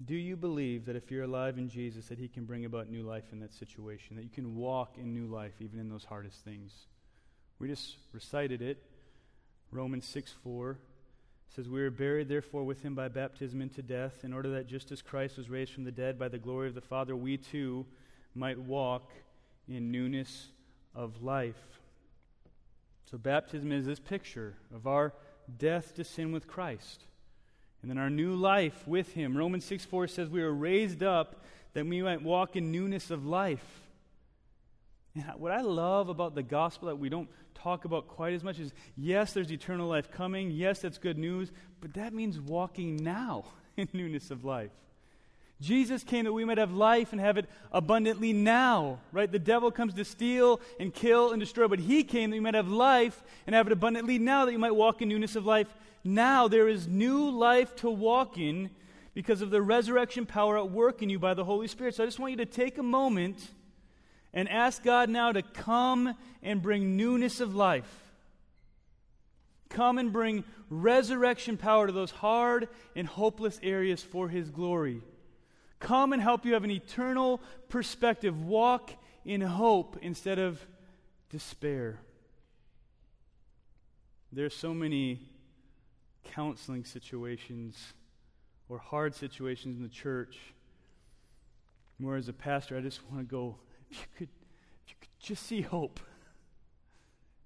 Do 0.05 0.15
you 0.15 0.37
believe 0.37 0.85
that 0.85 0.95
if 0.95 1.11
you're 1.11 1.23
alive 1.23 1.57
in 1.57 1.67
Jesus, 1.67 2.07
that 2.07 2.17
He 2.17 2.27
can 2.27 2.45
bring 2.45 2.65
about 2.65 2.89
new 2.89 3.03
life 3.03 3.25
in 3.31 3.39
that 3.41 3.53
situation? 3.53 4.15
That 4.15 4.23
you 4.23 4.29
can 4.29 4.55
walk 4.55 4.97
in 4.97 5.13
new 5.13 5.27
life 5.27 5.53
even 5.59 5.79
in 5.79 5.89
those 5.89 6.05
hardest 6.05 6.43
things? 6.45 6.73
We 7.59 7.67
just 7.67 7.97
recited 8.13 8.61
it. 8.61 8.81
Romans 9.71 10.05
6 10.05 10.33
4 10.43 10.77
says, 11.55 11.67
We 11.67 11.81
are 11.81 11.91
buried, 11.91 12.29
therefore, 12.29 12.63
with 12.63 12.81
him 12.81 12.95
by 12.95 13.07
baptism 13.07 13.61
into 13.61 13.81
death, 13.81 14.23
in 14.23 14.33
order 14.33 14.49
that 14.51 14.67
just 14.67 14.91
as 14.91 15.01
Christ 15.01 15.37
was 15.37 15.49
raised 15.49 15.73
from 15.73 15.83
the 15.83 15.91
dead 15.91 16.19
by 16.19 16.27
the 16.27 16.37
glory 16.37 16.67
of 16.67 16.75
the 16.75 16.81
Father, 16.81 17.15
we 17.15 17.37
too 17.37 17.85
might 18.35 18.59
walk 18.59 19.11
in 19.67 19.91
newness 19.91 20.47
of 20.95 21.21
life. 21.21 21.79
So, 23.09 23.17
baptism 23.17 23.71
is 23.71 23.85
this 23.85 23.99
picture 23.99 24.55
of 24.73 24.85
our 24.85 25.13
death 25.57 25.95
to 25.95 26.03
sin 26.03 26.31
with 26.31 26.47
Christ. 26.47 27.03
And 27.81 27.89
then 27.89 27.97
our 27.97 28.09
new 28.09 28.35
life 28.35 28.87
with 28.87 29.13
him. 29.13 29.37
Romans 29.37 29.65
6 29.65 29.85
4 29.85 30.07
says, 30.07 30.29
We 30.29 30.41
are 30.41 30.53
raised 30.53 31.01
up 31.01 31.43
that 31.73 31.85
we 31.85 32.01
might 32.01 32.21
walk 32.21 32.55
in 32.55 32.71
newness 32.71 33.09
of 33.09 33.25
life. 33.25 33.88
And 35.15 35.23
what 35.37 35.51
I 35.51 35.61
love 35.61 36.09
about 36.09 36.35
the 36.35 36.43
gospel 36.43 36.87
that 36.87 36.97
we 36.97 37.09
don't 37.09 37.29
talk 37.55 37.85
about 37.85 38.07
quite 38.07 38.33
as 38.33 38.43
much 38.43 38.59
is 38.59 38.71
yes, 38.95 39.33
there's 39.33 39.51
eternal 39.51 39.87
life 39.87 40.11
coming. 40.11 40.51
Yes, 40.51 40.79
that's 40.79 40.97
good 40.97 41.17
news. 41.17 41.51
But 41.81 41.93
that 41.95 42.13
means 42.13 42.39
walking 42.39 42.97
now 42.97 43.45
in 43.77 43.87
newness 43.93 44.31
of 44.31 44.45
life. 44.45 44.71
Jesus 45.61 46.05
came 46.05 46.23
that 46.23 46.31
we 46.31 46.45
might 46.45 46.57
have 46.57 46.71
life 46.71 47.11
and 47.11 47.19
have 47.19 47.37
it 47.37 47.49
abundantly 47.73 48.31
now, 48.31 48.99
right? 49.11 49.29
The 49.29 49.39
devil 49.39 49.71
comes 49.71 49.93
to 49.95 50.05
steal 50.05 50.61
and 50.79 50.93
kill 50.93 51.31
and 51.31 51.39
destroy, 51.39 51.67
but 51.67 51.79
he 51.79 52.03
came 52.03 52.29
that 52.29 52.37
you 52.37 52.41
might 52.41 52.53
have 52.53 52.69
life 52.69 53.21
and 53.45 53.53
have 53.53 53.67
it 53.67 53.73
abundantly 53.73 54.17
now, 54.17 54.45
that 54.45 54.53
you 54.53 54.59
might 54.59 54.75
walk 54.75 55.01
in 55.01 55.09
newness 55.09 55.35
of 55.35 55.45
life. 55.45 55.67
Now 56.01 56.47
there 56.47 56.69
is 56.69 56.87
new 56.87 57.29
life 57.29 57.75
to 57.77 57.89
walk 57.89 58.37
in 58.37 58.69
because 59.13 59.41
of 59.41 59.49
the 59.49 59.61
resurrection 59.61 60.25
power 60.25 60.57
at 60.57 60.71
work 60.71 61.01
in 61.01 61.09
you 61.09 61.19
by 61.19 61.33
the 61.33 61.43
Holy 61.43 61.67
Spirit. 61.67 61.95
So 61.95 62.03
I 62.03 62.07
just 62.07 62.19
want 62.19 62.31
you 62.31 62.37
to 62.37 62.45
take 62.45 62.77
a 62.77 62.83
moment 62.83 63.49
and 64.33 64.47
ask 64.49 64.83
God 64.83 65.09
now 65.09 65.31
to 65.31 65.41
come 65.41 66.15
and 66.43 66.61
bring 66.61 66.95
newness 66.95 67.39
of 67.39 67.55
life. 67.55 68.11
Come 69.69 69.97
and 69.97 70.11
bring 70.11 70.43
resurrection 70.69 71.57
power 71.57 71.87
to 71.87 71.93
those 71.93 72.11
hard 72.11 72.67
and 72.95 73.07
hopeless 73.07 73.59
areas 73.63 74.01
for 74.01 74.29
His 74.29 74.49
glory. 74.49 75.01
Come 75.79 76.11
and 76.13 76.21
help 76.21 76.45
you 76.45 76.53
have 76.53 76.63
an 76.63 76.71
eternal 76.71 77.41
perspective. 77.69 78.45
Walk 78.45 78.91
in 79.25 79.41
hope 79.41 79.97
instead 80.01 80.39
of 80.39 80.65
despair. 81.29 81.99
There's 84.31 84.55
so 84.55 84.73
many 84.73 85.19
counseling 86.23 86.83
situations 86.83 87.93
or 88.67 88.77
hard 88.77 89.15
situations 89.15 89.77
in 89.77 89.83
the 89.83 89.89
church 89.89 90.37
where, 91.97 92.17
as 92.17 92.29
a 92.29 92.33
pastor, 92.33 92.77
I 92.77 92.81
just 92.81 92.99
want 93.11 93.27
to 93.27 93.31
go 93.31 93.55
you 93.89 93.97
could, 94.17 94.29
you 94.87 94.93
could 94.99 95.09
just 95.19 95.45
see 95.45 95.61
hope, 95.61 95.99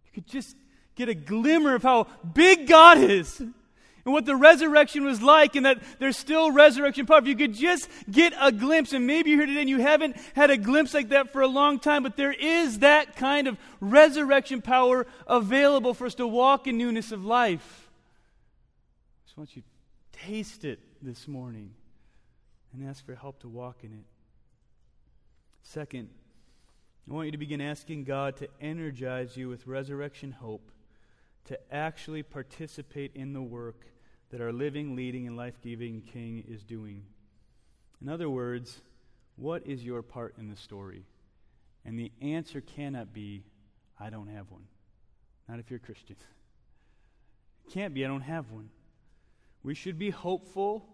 you 0.05 0.11
could 0.13 0.27
just 0.27 0.55
get 0.95 1.09
a 1.09 1.15
glimmer 1.15 1.75
of 1.75 1.83
how 1.83 2.07
big 2.33 2.67
God 2.67 2.99
is 2.99 3.39
and 3.39 4.13
what 4.13 4.25
the 4.25 4.35
resurrection 4.35 5.05
was 5.05 5.21
like, 5.21 5.55
and 5.55 5.65
that 5.65 5.81
there's 5.97 6.17
still 6.17 6.51
resurrection 6.51 7.05
power. 7.05 7.19
If 7.19 7.27
you 7.27 7.35
could 7.35 7.53
just 7.53 7.89
get 8.11 8.33
a 8.39 8.51
glimpse, 8.51 8.91
and 8.91 9.07
maybe 9.07 9.29
you're 9.29 9.39
here 9.39 9.47
today 9.47 9.61
and 9.61 9.69
you 9.69 9.79
haven't 9.79 10.17
had 10.35 10.49
a 10.49 10.57
glimpse 10.57 10.93
like 10.93 11.09
that 11.09 11.31
for 11.31 11.41
a 11.41 11.47
long 11.47 11.79
time, 11.79 12.03
but 12.03 12.17
there 12.17 12.33
is 12.33 12.79
that 12.79 13.15
kind 13.15 13.47
of 13.47 13.57
resurrection 13.79 14.61
power 14.61 15.07
available 15.25 15.93
for 15.93 16.05
us 16.05 16.15
to 16.15 16.27
walk 16.27 16.67
in 16.67 16.77
newness 16.77 17.13
of 17.13 17.23
life. 17.23 17.89
I 19.23 19.27
just 19.27 19.37
want 19.37 19.55
you 19.55 19.61
to 19.61 20.19
taste 20.19 20.65
it 20.65 20.79
this 21.01 21.27
morning 21.27 21.71
and 22.73 22.87
ask 22.89 23.05
for 23.05 23.15
help 23.15 23.39
to 23.39 23.47
walk 23.47 23.77
in 23.83 23.93
it. 23.93 24.05
Second, 25.61 26.09
I 27.09 27.13
want 27.13 27.25
you 27.25 27.31
to 27.33 27.37
begin 27.37 27.59
asking 27.59 28.05
God 28.05 28.37
to 28.37 28.47
energize 28.61 29.35
you 29.35 29.49
with 29.49 29.67
resurrection 29.67 30.31
hope 30.31 30.71
to 31.45 31.59
actually 31.73 32.23
participate 32.23 33.11
in 33.13 33.33
the 33.33 33.41
work 33.41 33.87
that 34.31 34.39
our 34.39 34.53
living, 34.53 34.95
leading, 34.95 35.27
and 35.27 35.35
life 35.35 35.61
giving 35.61 36.01
King 36.01 36.45
is 36.47 36.63
doing. 36.63 37.03
In 38.01 38.07
other 38.07 38.29
words, 38.29 38.81
what 39.35 39.67
is 39.67 39.83
your 39.83 40.01
part 40.01 40.35
in 40.37 40.49
the 40.49 40.55
story? 40.55 41.05
And 41.85 41.99
the 41.99 42.11
answer 42.21 42.61
cannot 42.61 43.13
be, 43.13 43.43
I 43.99 44.09
don't 44.09 44.27
have 44.27 44.49
one. 44.49 44.63
Not 45.49 45.59
if 45.59 45.69
you're 45.69 45.81
a 45.83 45.85
Christian. 45.85 46.15
It 47.65 47.73
can't 47.73 47.93
be, 47.93 48.05
I 48.05 48.07
don't 48.07 48.21
have 48.21 48.49
one. 48.49 48.69
We 49.61 49.75
should 49.75 49.99
be 49.99 50.09
hopeful, 50.09 50.85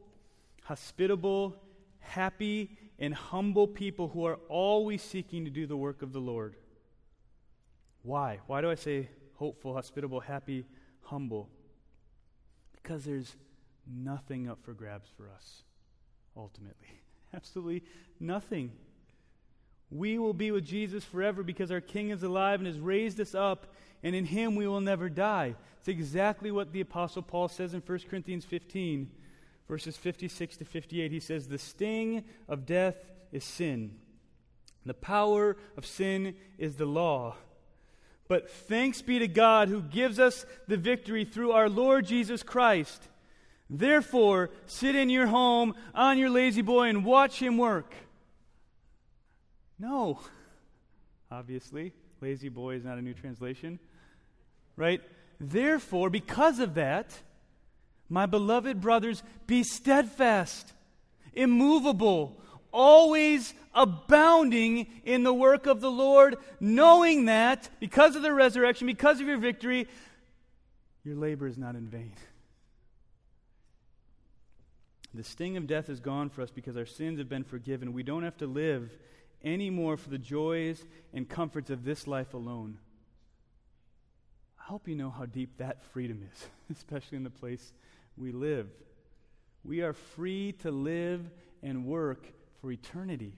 hospitable, 0.63 1.56
happy, 2.00 2.78
and 3.00 3.14
humble 3.14 3.68
people 3.68 4.10
who 4.10 4.26
are 4.26 4.40
always 4.50 5.02
seeking 5.02 5.46
to 5.46 5.52
do 5.52 5.66
the 5.66 5.78
work 5.78 6.02
of 6.02 6.12
the 6.12 6.20
Lord. 6.20 6.56
Why? 8.04 8.40
Why 8.48 8.62
do 8.62 8.70
I 8.70 8.76
say 8.76 9.10
hopeful, 9.36 9.74
hospitable, 9.74 10.20
happy, 10.20 10.66
humble? 11.04 11.50
Because 12.74 13.06
there's 13.06 13.36
nothing 13.88 14.50
up 14.50 14.60
for 14.64 14.74
grabs 14.74 15.10
for 15.16 15.30
us, 15.30 15.64
ultimately. 16.36 16.88
Absolutely 17.34 17.84
nothing. 18.20 18.72
We 19.92 20.20
will 20.20 20.34
be 20.34 20.52
with 20.52 20.66
Jesus 20.66 21.04
forever 21.04 21.42
because 21.42 21.72
our 21.72 21.82
King 21.82 22.10
is 22.10 22.24
alive 22.24 22.60
and 22.60 22.68
has 22.68 22.80
raised 22.80 23.20
us 23.20 23.34
up, 23.34 23.74
and 24.04 24.14
in 24.14 24.26
him 24.26 24.56
we 24.56 24.68
will 24.68 24.82
never 24.82 25.10
die. 25.10 25.56
It's 25.80 25.88
exactly 25.88 26.52
what 26.52 26.74
the 26.74 26.82
Apostle 26.82 27.22
Paul 27.22 27.48
says 27.48 27.74
in 27.74 27.82
1 27.82 28.00
Corinthians 28.10 28.46
15 28.46 29.10
verses 29.70 29.96
56 29.96 30.58
to 30.58 30.66
58, 30.66 31.12
he 31.12 31.20
says, 31.22 31.48
The 31.48 31.60
sting 31.60 32.26
of 32.50 32.66
death 32.66 32.96
is 33.32 33.46
sin. 33.46 33.96
The 34.86 34.96
power 34.96 35.56
of 35.78 35.86
sin 35.86 36.36
is 36.58 36.76
the 36.76 36.86
law. 36.86 37.36
But 38.28 38.50
thanks 38.50 39.02
be 39.02 39.20
to 39.20 39.28
God 39.28 39.70
who 39.70 39.82
gives 39.82 40.20
us 40.20 40.46
the 40.68 40.78
victory 40.78 41.24
through 41.24 41.52
our 41.52 41.70
Lord 41.70 42.06
Jesus 42.06 42.44
Christ. 42.44 43.08
Therefore, 43.70 44.50
sit 44.66 44.96
in 44.96 45.10
your 45.10 45.28
home 45.28 45.76
on 45.94 46.18
your 46.18 46.30
La-Z-Boy 46.30 46.90
and 46.90 47.06
watch 47.06 47.40
him 47.40 47.58
work. 47.58 47.94
No. 49.78 50.20
Obviously, 51.32 51.94
La-Z-Boy 52.22 52.76
is 52.76 52.84
not 52.84 52.98
a 52.98 53.02
new 53.02 53.14
translation. 53.14 53.80
Right? 54.76 55.02
Therefore, 55.40 56.10
because 56.10 56.60
of 56.60 56.74
that, 56.76 57.20
my 58.10 58.26
beloved 58.26 58.82
brothers, 58.82 59.24
be 59.48 59.63
steadfast, 59.63 60.74
immovable, 61.34 62.41
always 62.72 63.54
abounding 63.74 64.88
in 65.06 65.24
the 65.24 65.34
work 65.34 65.67
of 65.67 65.80
the 65.80 65.91
Lord, 65.91 66.36
knowing 66.60 67.26
that 67.26 67.69
because 67.80 68.15
of 68.15 68.24
the 68.24 68.34
resurrection, 68.34 68.88
because 68.88 69.22
of 69.22 69.28
your 69.28 69.38
victory, 69.38 69.88
your 71.04 71.15
labor 71.15 71.48
is 71.48 71.58
not 71.58 71.76
in 71.76 71.88
vain. 71.88 72.13
The 75.13 75.24
sting 75.24 75.58
of 75.58 75.65
death 75.65 75.89
is 75.89 76.00
gone 76.00 76.30
for 76.30 76.41
us 76.41 76.52
because 76.52 76.78
our 76.78 76.86
sins 76.86 77.17
have 77.19 77.29
been 77.29 77.44
forgiven. 77.44 77.94
We 77.94 78.04
don't 78.04 78.23
have 78.23 78.38
to 78.38 78.48
live 78.48 78.92
anymore 79.44 79.98
for 79.98 80.10
the 80.10 80.17
joys 80.17 80.84
and 81.13 81.27
comforts 81.27 81.69
of 81.69 81.84
this 81.84 82.06
life 82.06 82.34
alone. 82.34 82.77
I 84.60 84.65
hope 84.65 84.88
you 84.88 84.96
know 84.96 85.10
how 85.10 85.25
deep 85.25 85.58
that 85.58 85.84
freedom 85.94 86.21
is, 86.31 86.48
especially 86.77 87.17
in 87.17 87.23
the 87.23 87.31
place 87.31 87.73
we 88.18 88.32
live. 88.32 88.68
We 89.64 89.82
are 89.82 89.94
free 89.94 90.54
to 90.60 90.72
live 90.72 91.30
and 91.62 91.86
work 91.86 92.26
for 92.62 92.72
eternity. 92.72 93.34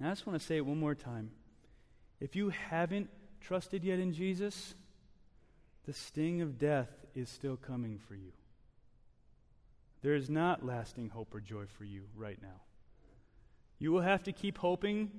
I 0.00 0.10
just 0.10 0.26
want 0.26 0.40
to 0.40 0.46
say 0.46 0.56
it 0.56 0.66
one 0.66 0.78
more 0.78 0.94
time. 0.94 1.30
If 2.20 2.36
you 2.36 2.50
haven't 2.50 3.10
trusted 3.40 3.84
yet 3.84 3.98
in 3.98 4.12
Jesus, 4.12 4.74
the 5.86 5.92
sting 5.92 6.42
of 6.42 6.58
death 6.58 6.90
is 7.14 7.28
still 7.28 7.56
coming 7.56 7.98
for 7.98 8.14
you. 8.14 8.32
There 10.02 10.14
is 10.14 10.30
not 10.30 10.64
lasting 10.64 11.08
hope 11.08 11.34
or 11.34 11.40
joy 11.40 11.64
for 11.66 11.84
you 11.84 12.04
right 12.16 12.38
now. 12.40 12.60
You 13.78 13.90
will 13.92 14.02
have 14.02 14.22
to 14.24 14.32
keep 14.32 14.58
hoping 14.58 15.10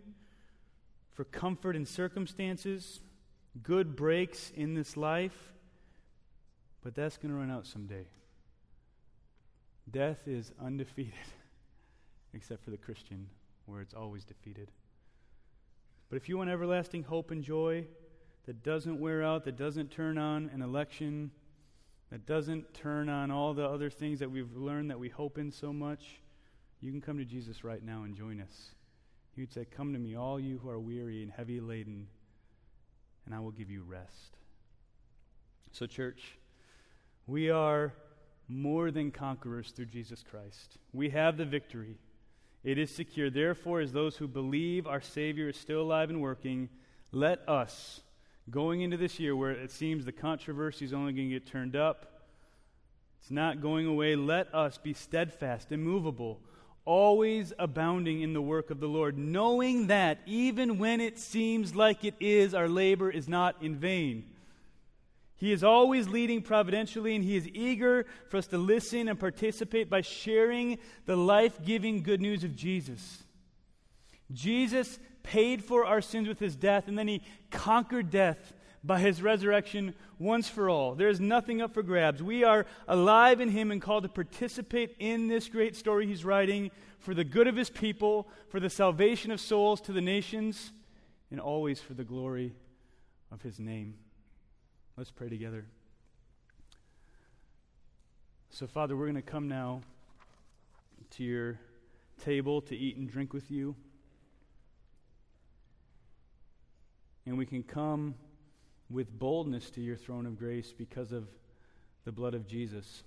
for 1.14 1.26
comfort 1.26 1.76
in 1.76 1.86
circumstances, 1.86 3.02
good 3.62 3.96
breaks 3.96 4.52
in 4.56 4.74
this 4.74 4.96
life, 4.96 5.52
but 6.90 6.96
that's 6.96 7.18
going 7.18 7.30
to 7.30 7.38
run 7.38 7.52
out 7.52 7.68
someday. 7.68 8.08
Death 9.92 10.28
is 10.28 10.52
undefeated, 10.60 11.14
except 12.34 12.64
for 12.64 12.72
the 12.72 12.78
Christian, 12.78 13.28
where 13.68 13.80
it's 13.80 13.94
always 13.94 14.26
defeated. 14.26 14.72
But 16.10 16.16
if 16.16 16.28
you 16.28 16.40
want 16.40 16.50
everlasting 16.50 17.04
hope 17.04 17.30
and 17.30 17.44
joy 17.44 17.86
that 18.48 18.64
doesn't 18.64 19.00
wear 19.00 19.22
out, 19.22 19.46
that 19.46 19.56
doesn't 19.56 19.92
turn 19.92 20.18
on 20.18 20.50
an 20.52 20.64
election, 20.64 21.30
that 22.10 22.26
doesn't 22.26 22.74
turn 22.74 23.08
on 23.08 23.30
all 23.30 23.54
the 23.54 23.70
other 23.70 23.92
things 23.92 24.18
that 24.18 24.32
we've 24.32 24.58
learned 24.58 24.90
that 24.90 24.98
we 24.98 25.10
hope 25.10 25.38
in 25.38 25.52
so 25.52 25.72
much, 25.72 26.22
you 26.82 26.90
can 26.90 27.02
come 27.02 27.20
to 27.20 27.26
Jesus 27.26 27.64
right 27.64 27.86
now 27.86 28.02
and 28.02 28.16
join 28.16 28.42
us. 28.42 28.72
He 29.36 29.42
would 29.42 29.54
say, 29.54 29.64
Come 29.64 29.94
to 29.94 30.00
me, 30.00 30.18
all 30.18 30.40
you 30.40 30.58
who 30.58 30.72
are 30.72 30.80
weary 30.80 31.22
and 31.22 31.32
heavy 31.32 31.60
laden, 31.60 32.08
and 33.28 33.36
I 33.36 33.40
will 33.42 33.52
give 33.52 33.70
you 33.70 33.84
rest. 33.84 34.38
So, 35.72 35.86
church, 35.86 36.39
we 37.30 37.52
are 37.52 37.94
more 38.48 38.90
than 38.90 39.12
conquerors 39.12 39.70
through 39.70 39.86
Jesus 39.86 40.24
Christ. 40.30 40.78
We 40.94 41.10
have 41.10 41.38
the 41.38 41.46
victory. 41.46 41.98
It 42.64 42.80
is 42.80 42.94
secure. 42.94 43.30
Therefore, 43.30 43.82
as 43.82 43.94
those 43.94 44.18
who 44.18 44.28
believe 44.28 44.88
our 44.88 45.00
Savior 45.00 45.50
is 45.50 45.58
still 45.58 45.82
alive 45.82 46.10
and 46.10 46.22
working, 46.22 46.70
let 47.12 47.48
us, 47.48 48.02
going 48.50 48.82
into 48.82 48.98
this 48.98 49.20
year 49.20 49.36
where 49.36 49.52
it 49.52 49.72
seems 49.72 50.06
the 50.06 50.12
controversy 50.12 50.86
is 50.86 50.94
only 50.94 51.14
going 51.14 51.30
to 51.30 51.40
get 51.40 51.46
turned 51.46 51.76
up, 51.76 52.24
it's 53.22 53.32
not 53.32 53.62
going 53.62 53.86
away, 53.86 54.16
let 54.16 54.54
us 54.56 54.80
be 54.80 54.94
steadfast, 54.94 55.72
immovable, 55.72 56.40
always 56.84 57.54
abounding 57.60 58.22
in 58.22 58.34
the 58.34 58.42
work 58.42 58.72
of 58.72 58.80
the 58.80 58.88
Lord, 58.88 59.18
knowing 59.18 59.88
that 59.88 60.18
even 60.26 60.80
when 60.80 61.00
it 61.00 61.20
seems 61.20 61.76
like 61.76 62.04
it 62.04 62.16
is, 62.20 62.56
our 62.56 62.68
labor 62.68 63.12
is 63.12 63.28
not 63.28 63.56
in 63.62 63.76
vain. 63.76 64.26
He 65.40 65.52
is 65.52 65.64
always 65.64 66.08
leading 66.08 66.42
providentially, 66.42 67.16
and 67.16 67.24
He 67.24 67.36
is 67.36 67.48
eager 67.48 68.06
for 68.30 68.38
us 68.38 68.48
to 68.48 68.58
listen 68.58 69.08
and 69.08 69.20
participate 69.20 69.90
by 69.90 70.02
sharing 70.02 70.78
the 71.06 71.16
life 71.16 71.64
giving 71.64 72.04
good 72.04 72.22
news 72.22 72.44
of 72.44 72.56
Jesus. 72.56 73.24
Jesus 74.32 75.00
paid 75.24 75.64
for 75.64 75.86
our 75.86 76.02
sins 76.02 76.28
with 76.28 76.40
His 76.40 76.56
death, 76.56 76.88
and 76.88 76.98
then 76.98 77.08
He 77.08 77.24
conquered 77.50 78.12
death 78.12 78.54
by 78.84 79.00
his 79.00 79.22
resurrection 79.22 79.94
once 80.18 80.48
for 80.48 80.70
all. 80.70 80.96
There 80.96 81.10
is 81.10 81.20
nothing 81.20 81.62
up 81.62 81.74
for 81.74 81.84
grabs. 81.84 82.24
We 82.24 82.44
are 82.44 82.66
alive 82.88 83.42
in 83.42 83.50
him 83.50 83.72
and 83.72 83.82
called 83.82 84.04
to 84.04 84.10
participate 84.10 84.96
in 85.00 85.28
this 85.28 85.48
great 85.48 85.76
story 85.76 86.08
he's 86.08 86.26
writing 86.26 86.72
for 87.00 87.14
the 87.14 87.24
good 87.24 87.48
of 87.48 87.56
his 87.56 87.70
people, 87.70 88.28
for 88.50 88.60
the 88.60 88.70
salvation 88.70 89.32
of 89.32 89.40
souls 89.40 89.82
to 89.82 89.94
the 89.94 90.02
nations, 90.02 90.72
and 91.32 91.40
always 91.40 91.80
for 91.80 91.94
the 91.94 92.04
glory 92.04 92.54
of 93.32 93.42
his 93.42 93.60
name. 93.60 93.96
Let's 95.00 95.12
pray 95.12 95.30
together. 95.30 95.64
So, 98.50 98.68
Father, 98.68 98.98
we're 98.98 99.06
going 99.06 99.16
to 99.16 99.22
come 99.22 99.48
now 99.48 99.80
to 101.12 101.24
your 101.24 101.58
table 102.22 102.60
to 102.64 102.76
eat 102.76 102.98
and 102.98 103.10
drink 103.10 103.32
with 103.32 103.50
you. 103.50 103.78
And 107.26 107.38
we 107.38 107.46
can 107.46 107.64
come 107.64 108.14
with 108.90 109.18
boldness 109.18 109.70
to 109.70 109.82
your 109.82 109.96
throne 109.96 110.26
of 110.26 110.38
grace 110.38 110.74
because 110.78 111.14
of 111.14 111.30
the 112.04 112.12
blood 112.12 112.34
of 112.34 112.46
Jesus. 112.46 113.04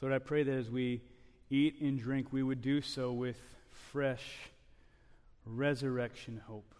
So, 0.00 0.06
Lord, 0.06 0.20
I 0.20 0.24
pray 0.24 0.42
that 0.42 0.52
as 0.52 0.68
we 0.68 1.00
eat 1.48 1.80
and 1.80 1.96
drink, 1.96 2.32
we 2.32 2.42
would 2.42 2.60
do 2.60 2.80
so 2.80 3.12
with 3.12 3.38
fresh 3.92 4.50
resurrection 5.46 6.42
hope. 6.48 6.74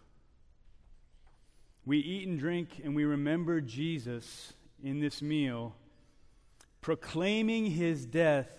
We 1.85 1.97
eat 1.97 2.27
and 2.27 2.39
drink 2.39 2.81
and 2.83 2.95
we 2.95 3.03
remember 3.05 3.59
Jesus 3.61 4.53
in 4.83 4.99
this 4.99 5.21
meal, 5.21 5.75
proclaiming 6.81 7.65
his 7.67 8.05
death 8.05 8.49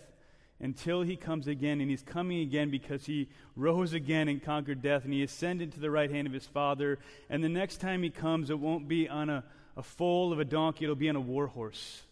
until 0.60 1.02
he 1.02 1.16
comes 1.16 1.46
again. 1.46 1.80
And 1.80 1.90
he's 1.90 2.02
coming 2.02 2.40
again 2.40 2.70
because 2.70 3.04
he 3.04 3.28
rose 3.56 3.92
again 3.92 4.28
and 4.28 4.42
conquered 4.42 4.80
death, 4.80 5.04
and 5.04 5.12
he 5.12 5.22
ascended 5.22 5.72
to 5.72 5.80
the 5.80 5.90
right 5.90 6.10
hand 6.10 6.26
of 6.26 6.32
his 6.32 6.46
Father. 6.46 6.98
And 7.28 7.42
the 7.44 7.48
next 7.48 7.78
time 7.78 8.02
he 8.02 8.10
comes, 8.10 8.50
it 8.50 8.58
won't 8.58 8.88
be 8.88 9.08
on 9.08 9.28
a, 9.28 9.44
a 9.76 9.82
foal 9.82 10.32
of 10.32 10.38
a 10.38 10.44
donkey, 10.44 10.84
it'll 10.84 10.96
be 10.96 11.08
on 11.08 11.16
a 11.16 11.20
war 11.20 11.48
horse. 11.48 12.02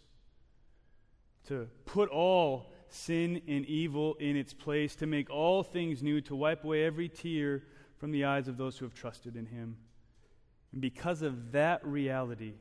To 1.47 1.67
put 1.85 2.09
all 2.09 2.71
sin 2.89 3.41
and 3.47 3.65
evil 3.65 4.15
in 4.19 4.35
its 4.35 4.53
place, 4.53 4.95
to 4.97 5.07
make 5.07 5.29
all 5.29 5.63
things 5.63 6.03
new, 6.03 6.21
to 6.21 6.35
wipe 6.35 6.63
away 6.63 6.83
every 6.83 7.09
tear 7.09 7.63
from 7.97 8.11
the 8.11 8.25
eyes 8.25 8.47
of 8.47 8.57
those 8.57 8.77
who 8.77 8.85
have 8.85 8.93
trusted 8.93 9.35
in 9.35 9.45
him. 9.45 9.77
And 10.71 10.81
because 10.81 11.21
of 11.21 11.51
that 11.51 11.85
reality, 11.85 12.53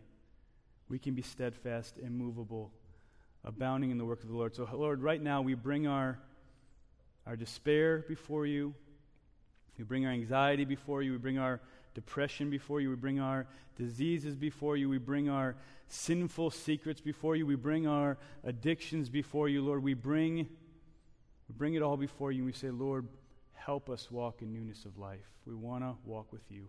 we 0.88 0.98
can 0.98 1.14
be 1.14 1.22
steadfast 1.22 1.98
and 1.98 2.16
movable 2.16 2.72
abounding 3.44 3.90
in 3.90 3.98
the 3.98 4.04
work 4.04 4.22
of 4.22 4.28
the 4.28 4.34
Lord. 4.34 4.54
So, 4.54 4.68
Lord, 4.72 5.02
right 5.02 5.22
now 5.22 5.40
we 5.40 5.54
bring 5.54 5.86
our, 5.86 6.18
our 7.26 7.36
despair 7.36 8.04
before 8.08 8.46
you. 8.46 8.74
We 9.78 9.84
bring 9.84 10.04
our 10.04 10.12
anxiety 10.12 10.64
before 10.64 11.02
you. 11.02 11.12
We 11.12 11.18
bring 11.18 11.38
our 11.38 11.60
depression 11.94 12.50
before 12.50 12.80
you. 12.80 12.90
We 12.90 12.96
bring 12.96 13.20
our 13.20 13.46
diseases 13.76 14.34
before 14.36 14.76
you. 14.76 14.88
We 14.88 14.98
bring 14.98 15.28
our 15.30 15.56
sinful 15.88 16.50
secrets 16.50 17.00
before 17.00 17.36
you. 17.36 17.46
We 17.46 17.54
bring 17.54 17.86
our 17.86 18.18
addictions 18.44 19.08
before 19.08 19.48
you, 19.48 19.62
Lord. 19.62 19.82
We 19.82 19.94
bring, 19.94 20.36
we 21.48 21.54
bring 21.56 21.74
it 21.74 21.82
all 21.82 21.96
before 21.96 22.30
you. 22.30 22.38
And 22.38 22.46
we 22.46 22.52
say, 22.52 22.70
Lord, 22.70 23.08
help 23.54 23.88
us 23.88 24.10
walk 24.10 24.42
in 24.42 24.52
newness 24.52 24.84
of 24.84 24.98
life. 24.98 25.24
We 25.46 25.54
want 25.54 25.82
to 25.82 25.94
walk 26.04 26.32
with 26.32 26.42
you. 26.50 26.68